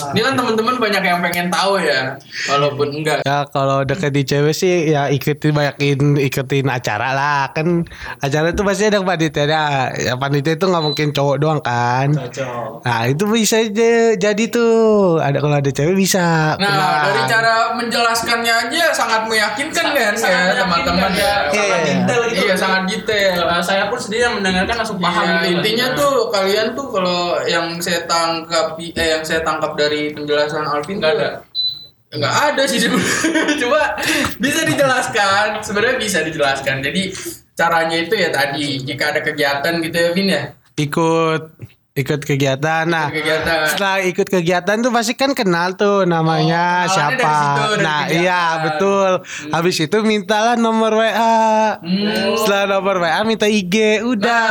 Ini 0.09 0.21
kan 0.23 0.35
teman-teman 0.35 0.77
banyak 0.77 1.03
yang 1.03 1.19
pengen 1.21 1.47
tahu 1.49 1.79
ya, 1.79 2.15
walaupun 2.47 2.89
enggak. 2.93 3.23
Ya 3.23 3.45
kalau 3.47 3.83
deketin 3.83 4.25
cewek 4.25 4.53
sih 4.53 4.89
ya 4.89 5.09
ikutin 5.09 5.53
banyakin 5.53 5.99
ikutin 6.19 6.67
acara 6.67 7.11
lah 7.11 7.43
kan 7.51 7.85
acara 8.19 8.51
itu 8.51 8.63
pasti 8.63 8.85
ada 8.87 9.01
panitia 9.01 9.45
ya 9.93 10.15
panitia 10.15 10.55
itu 10.55 10.67
nggak 10.67 10.83
mungkin 10.83 11.07
cowok 11.11 11.37
doang 11.37 11.61
kan 11.61 12.11
cocok 12.11 12.83
nah 12.83 13.01
itu 13.05 13.25
bisa 13.27 13.57
aja 13.59 13.93
jadi 14.15 14.45
tuh 14.47 14.75
ada 15.19 15.39
kalau 15.39 15.57
ada 15.57 15.69
cewek 15.69 15.95
bisa 15.95 16.57
Nah, 16.57 16.59
kenalan. 16.59 17.03
dari 17.05 17.23
cara 17.27 17.55
menjelaskannya 17.75 18.55
aja 18.67 18.85
sangat 18.91 19.23
meyakinkan 19.27 19.87
kan 19.89 20.13
sangat 20.15 20.43
ya 20.49 20.55
teman-teman 20.59 21.11
ya. 21.13 21.23
ya. 21.23 21.35
Sangat 21.47 21.55
Iya, 21.57 21.77
detail 21.87 22.23
gitu. 22.27 22.43
Iya, 22.43 22.55
sangat 22.57 22.83
detail. 22.87 23.35
Saya 23.61 23.85
pun 23.87 23.99
sendiri 23.99 24.23
yang 24.23 24.35
mendengarkan 24.35 24.77
langsung 24.77 24.99
paham 24.99 25.23
Iya, 25.23 25.35
gitu. 25.37 25.51
intinya 25.53 25.87
tuh 25.95 26.15
kalian 26.29 26.67
tuh 26.73 26.87
kalau 26.89 27.21
yang 27.45 27.67
saya 27.79 28.01
tangkap 28.05 28.75
eh 28.97 29.07
yang 29.13 29.23
saya 29.23 29.45
tangkap 29.45 29.77
dari 29.77 30.11
penjelasan 30.11 30.65
Alvin 30.65 30.99
Nggak 30.99 31.13
ada. 31.15 31.31
nggak 32.07 32.35
ada 32.49 32.63
sih 32.65 32.81
coba 33.63 33.99
bisa 34.41 34.65
dijelaskan. 34.65 35.61
Sebenarnya 35.61 35.97
bisa 36.01 36.25
dijelaskan. 36.25 36.81
Jadi 36.81 37.13
caranya 37.53 37.97
itu 37.99 38.15
ya 38.15 38.31
tadi 38.31 38.81
jika 38.81 39.13
ada 39.13 39.21
kegiatan 39.21 39.85
gitu 39.85 39.97
ya 39.97 40.11
Vin 40.13 40.29
ya? 40.31 40.43
Ikut 40.77 41.43
ikut 41.97 42.21
kegiatan 42.23 42.85
nah 42.85 43.09
kegiatan 43.09 43.67
setelah 43.67 43.97
ikut 44.03 44.29
kegiatan 44.29 44.77
tuh 44.79 44.91
pasti 44.91 45.13
kan 45.13 45.33
kenal 45.33 45.73
tuh 45.73 46.05
namanya 46.05 46.85
Oh, 46.85 46.93
siapa 46.93 47.17
dari 47.17 47.33
situ, 47.35 47.65
nah 47.81 48.01
kegiatan. 48.05 48.21
iya 48.21 48.43
betul 48.63 49.11
habis 49.49 49.77
itu 49.79 49.97
mintalah 50.03 50.55
nomor 50.55 50.93
WA 50.95 51.81
setelah 52.37 52.65
nomor 52.71 53.01
WA 53.01 53.21
minta 53.23 53.47
IG 53.47 53.75
Nah, 53.97 54.05
udah 54.07 54.47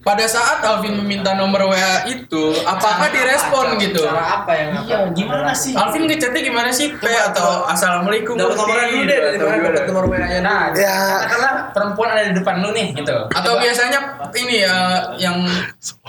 pada 0.00 0.24
saat 0.24 0.60
Alvin 0.60 0.92
meminta 0.94 1.32
nomor 1.32 1.66
WA 1.66 2.04
itu, 2.04 2.52
apakah 2.62 3.08
direspon 3.08 3.76
gitu? 3.78 4.04
Cara 4.04 4.40
apa 4.40 4.52
yang 4.52 4.70
Iya, 4.84 4.98
gimana 5.10 5.52
sih? 5.52 5.72
Alvin 5.72 6.04
ngechatnya 6.04 6.40
gimana 6.42 6.68
sih? 6.68 6.92
P 6.92 7.04
atau 7.06 7.64
Assalamualaikum 7.64 8.34
Dapat 8.34 8.52
nomornya 8.54 8.84
dulu 8.86 9.02
deh 9.02 9.18
dari 9.18 9.36
Atau 9.36 9.46
mana 9.46 9.56
gimana? 9.56 9.72
dapat 9.72 9.86
nomor 9.88 10.04
WA-nya 10.06 10.40
Nah, 10.40 10.62
Ya. 10.74 10.92
katakanlah 11.18 11.52
perempuan 11.70 12.08
ada 12.10 12.22
di 12.26 12.34
depan 12.34 12.54
lu 12.58 12.70
nih 12.70 12.86
gitu. 12.94 13.16
Atau 13.30 13.52
biasanya 13.56 13.98
ini 14.34 14.54
ya 14.60 14.76
yang 15.16 15.36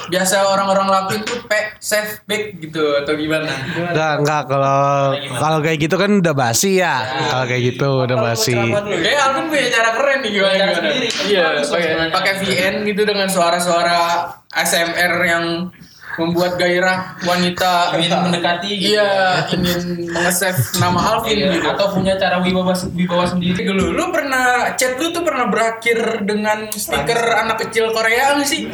biasa 0.05 0.35
orang-orang 0.65 0.89
lakuin 0.91 1.21
tuh 1.21 1.37
P 1.41 1.51
save 1.77 2.19
back 2.23 2.43
gitu 2.57 2.83
atau 2.97 3.13
gimana? 3.13 3.47
Enggak, 3.71 4.13
enggak 4.19 4.41
kalau 4.45 4.81
kalau 5.37 5.57
kayak 5.59 5.77
gitu 5.79 5.95
kan 5.95 6.11
udah 6.19 6.33
basi 6.33 6.77
ya. 6.77 6.95
Kalau 7.29 7.45
kayak 7.45 7.63
gitu 7.71 7.89
udah 8.03 8.17
basi. 8.17 8.51
Kayak 8.51 9.19
Alvin 9.23 9.45
punya 9.47 9.67
cara 9.69 9.89
keren 9.93 10.19
nih 10.19 10.31
gimana 10.31 10.51
Cara 10.51 10.61
gimana? 10.67 10.77
sendiri. 10.81 11.07
Iya, 11.25 11.45
pakai 11.63 11.91
pakai 12.09 12.33
VN 12.39 12.75
gitu 12.83 13.01
dengan 13.03 13.27
suara-suara 13.27 13.99
ASMR 14.51 15.13
yang 15.21 15.45
membuat 16.15 16.55
gairah 16.55 17.19
wanita 17.21 17.91
Ingin 17.99 18.15
mendekati 18.23 18.71
gitu. 18.71 18.95
Iya, 18.95 19.43
ingin 19.51 19.81
nge-save 20.15 20.79
nama 20.79 20.95
Alvin 21.11 21.35
Iya, 21.35 21.59
gitu. 21.59 21.67
atau 21.67 21.91
punya 21.91 22.15
cara 22.15 22.39
wibawa 22.39 22.71
wibawa 22.95 23.27
sendiri 23.27 23.67
Lu, 23.67 23.91
lu 23.91 24.15
pernah 24.15 24.71
chat 24.73 24.95
lu 24.95 25.11
tuh 25.11 25.27
pernah 25.27 25.51
berakhir 25.51 26.23
dengan 26.23 26.71
stiker 26.71 27.19
anak 27.19 27.67
kecil 27.67 27.91
Korea 27.91 28.31
nggak 28.31 28.47
sih? 28.47 28.63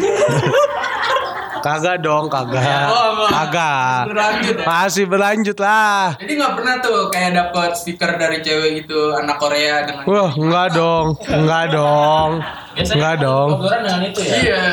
Kagak 1.61 1.97
dong, 2.01 2.25
kagak. 2.27 2.89
Oh, 2.89 3.07
enggak. 3.13 3.29
Kagak. 3.31 4.01
Berlanjut 4.09 4.55
ya? 4.57 4.65
Masih 4.65 5.05
berlanjut 5.05 5.57
lah. 5.57 6.17
Jadi 6.17 6.33
nggak 6.35 6.53
pernah 6.53 6.75
tuh 6.77 6.97
kayak 7.07 7.31
dapet 7.31 7.69
stiker 7.73 8.11
dari 8.17 8.37
cewek 8.41 8.83
gitu 8.83 9.13
anak 9.13 9.37
Korea 9.37 9.85
dengan 9.85 10.03
Wah, 10.03 10.31
enggak 10.31 10.67
dong. 10.73 11.05
Enggak 11.23 11.65
dong. 11.69 12.29
Biasanya 12.71 12.95
Enggak 12.97 13.15
dong. 13.19 13.47
obrolan 13.55 13.79
dengan 13.81 14.01
itu 14.03 14.19
ya. 14.21 14.33
Iya, 14.35 14.63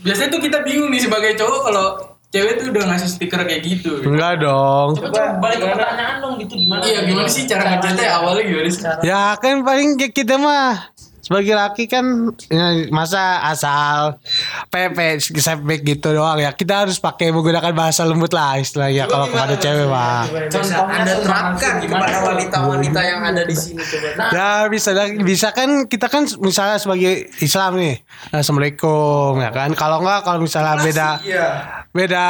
biasanya 0.00 0.28
tuh 0.30 0.40
kita 0.40 0.58
bingung 0.62 0.88
nih 0.88 1.02
sebagai 1.02 1.32
cowok 1.34 1.60
kalau 1.64 1.86
cewek 2.28 2.52
tuh 2.58 2.66
udah 2.68 2.84
ngasih 2.90 3.08
stiker 3.08 3.40
kayak 3.42 3.62
gitu. 3.64 3.92
Enggak 4.04 4.38
dong. 4.38 4.88
Coba, 4.94 5.08
coba 5.08 5.22
balik 5.40 5.58
ke 5.58 5.66
pertanyaan 5.66 6.16
dong 6.20 6.34
gitu 6.36 6.54
gimana? 6.54 6.82
Iya, 6.84 6.98
gimana 7.02 7.28
sih 7.28 7.42
cara 7.44 7.62
ngechatnya 7.70 8.08
awalnya 8.12 8.42
gimana 8.44 8.68
sih? 8.68 8.82
Ya 9.02 9.22
kan 9.36 9.54
paling 9.62 9.96
kayak 9.96 10.12
kita 10.12 10.34
mah 10.36 10.92
sebagai 11.26 11.52
laki 11.52 11.90
kan 11.90 12.06
ya, 12.46 12.86
masa 12.88 13.42
asal 13.42 14.22
PP 14.68 15.18
setback 15.34 15.82
gitu 15.82 16.14
doang 16.14 16.38
ya 16.38 16.54
kita 16.54 16.86
harus 16.86 16.96
pakai 16.96 17.34
menggunakan 17.34 17.74
bahasa 17.74 18.06
lembut 18.06 18.30
lah 18.30 18.54
istilahnya 18.56 19.04
kalau 19.04 19.26
kepada 19.26 19.58
cewek 19.58 19.86
mah 19.86 20.22
Contoh 20.46 20.86
Anda 20.86 21.18
terapkan 21.18 21.72
gimana? 21.78 22.06
kepada 22.06 22.18
wanita-wanita 22.24 23.00
yang 23.02 23.20
ada 23.20 23.42
di 23.42 23.52
sini 23.52 23.82
coba. 23.82 24.30
ya 24.30 24.50
bisa 24.70 24.94
bisa 25.18 25.50
kan 25.50 25.68
kita 25.84 26.06
kan 26.06 26.30
misalnya 26.38 26.78
sebagai 26.78 27.26
Islam 27.38 27.74
nih 27.74 27.98
assalamualaikum 28.30 29.42
ya 29.42 29.50
kan 29.50 29.74
kalau 29.74 29.98
enggak 30.00 30.22
kalau 30.22 30.38
misalnya 30.38 30.78
beda 30.78 31.08
Iya. 31.18 31.48
Beda 31.96 32.28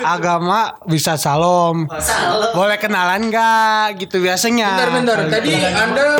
agama 0.00 0.80
bisa 0.88 1.20
salam 1.20 1.84
boleh 2.56 2.80
kenalan 2.80 3.28
nggak? 3.28 4.00
Gitu 4.00 4.24
biasanya. 4.24 4.80
Bentar, 4.80 4.90
bentar. 4.96 5.18
Tadi 5.28 5.52
Anda 5.60 6.16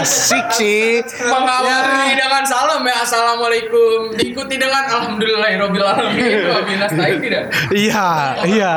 asik 0.00 0.46
sih. 0.56 1.04
Mengawali 1.04 2.16
dengan 2.16 2.44
salam 2.48 2.80
ya. 2.80 2.96
Assalamualaikum. 3.04 4.16
Diikuti 4.16 4.56
dengan 4.56 4.88
alhamdulillahirobbil 4.88 5.84
alamin 5.84 7.20
tidak? 7.20 7.44
iya 7.76 8.08
iya. 8.48 8.72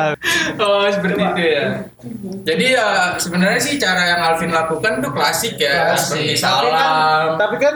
Oh 0.60 0.84
seperti 0.92 1.22
itu 1.24 1.42
ya. 1.48 1.66
Jadi 2.44 2.66
ya 2.76 3.16
sebenarnya 3.16 3.62
sih 3.64 3.80
cara 3.80 4.04
yang 4.04 4.20
Alvin 4.20 4.52
lakukan 4.52 5.00
tuh 5.00 5.12
klasik 5.16 5.56
ya. 5.56 5.96
Seperti 5.96 6.36
salam. 6.36 7.40
tapi 7.40 7.56
kan 7.58 7.76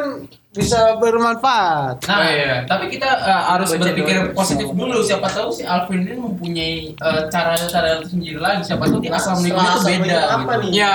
bisa 0.58 0.98
bermanfaat 0.98 2.02
Nah, 2.04 2.18
Oh, 2.18 2.26
iya. 2.26 2.66
tapi 2.66 2.90
kita 2.90 3.06
uh, 3.06 3.54
harus 3.54 3.70
berpikir 3.72 4.34
positif 4.34 4.68
dulu. 4.68 5.00
Siapa 5.00 5.30
tahu 5.30 5.50
si 5.50 5.62
Alvin 5.62 6.02
ini 6.02 6.18
mempunyai 6.18 6.98
uh, 6.98 7.30
cara-cara 7.30 8.02
sendiri 8.02 8.36
lagi. 8.38 8.66
Siapa 8.66 8.84
tahu 8.84 8.98
di 8.98 9.08
assalamualaikum 9.08 9.54
itu 9.56 9.70
Assalamualaikum 9.70 10.04
beda. 10.04 10.20
apa 10.26 10.42
gitu. 10.50 10.62
nih? 10.66 10.70
Ya 10.74 10.94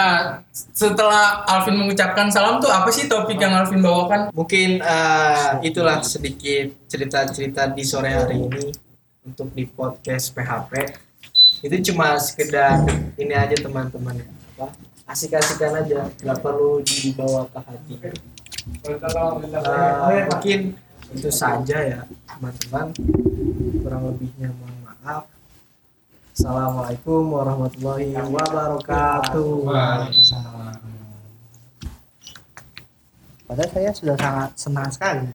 setelah 0.52 1.26
Alvin 1.46 1.76
mengucapkan 1.76 2.26
salam 2.28 2.58
tuh 2.58 2.68
apa 2.68 2.90
sih 2.90 3.06
topik 3.06 3.38
yang 3.38 3.54
Alvin 3.54 3.80
bawakan? 3.80 4.28
Mungkin 4.30 4.78
eh, 4.78 5.50
itulah 5.62 6.02
sedikit 6.02 6.74
cerita-cerita 6.86 7.70
di 7.70 7.82
sore 7.82 8.10
hari 8.10 8.36
ini 8.36 8.68
untuk 9.22 9.48
di 9.50 9.64
podcast 9.64 10.34
PHP. 10.34 10.72
Itu 11.62 11.76
cuma 11.88 12.18
sekedar 12.18 12.82
ini 13.14 13.32
aja 13.32 13.54
teman-teman 13.56 14.18
apa 14.52 14.74
asik-asikan 15.04 15.76
aja, 15.78 16.08
nggak 16.16 16.38
perlu 16.40 16.80
dibawa 16.80 17.44
ke 17.46 17.58
hati. 17.60 17.94
Eh, 18.62 20.22
mungkin 20.30 20.60
itu 21.10 21.30
saja 21.34 21.78
ya 21.82 22.00
teman-teman. 22.30 22.94
Kurang 23.82 24.02
lebihnya 24.14 24.54
mohon 24.54 24.76
maaf. 24.86 25.26
Assalamualaikum 26.30 27.26
warahmatullahi 27.26 28.14
wabarakatuh. 28.14 29.66
Padahal 33.50 33.70
saya 33.74 33.90
sudah 33.90 34.16
sangat 34.16 34.50
senang 34.54 34.90
sekali 34.94 35.26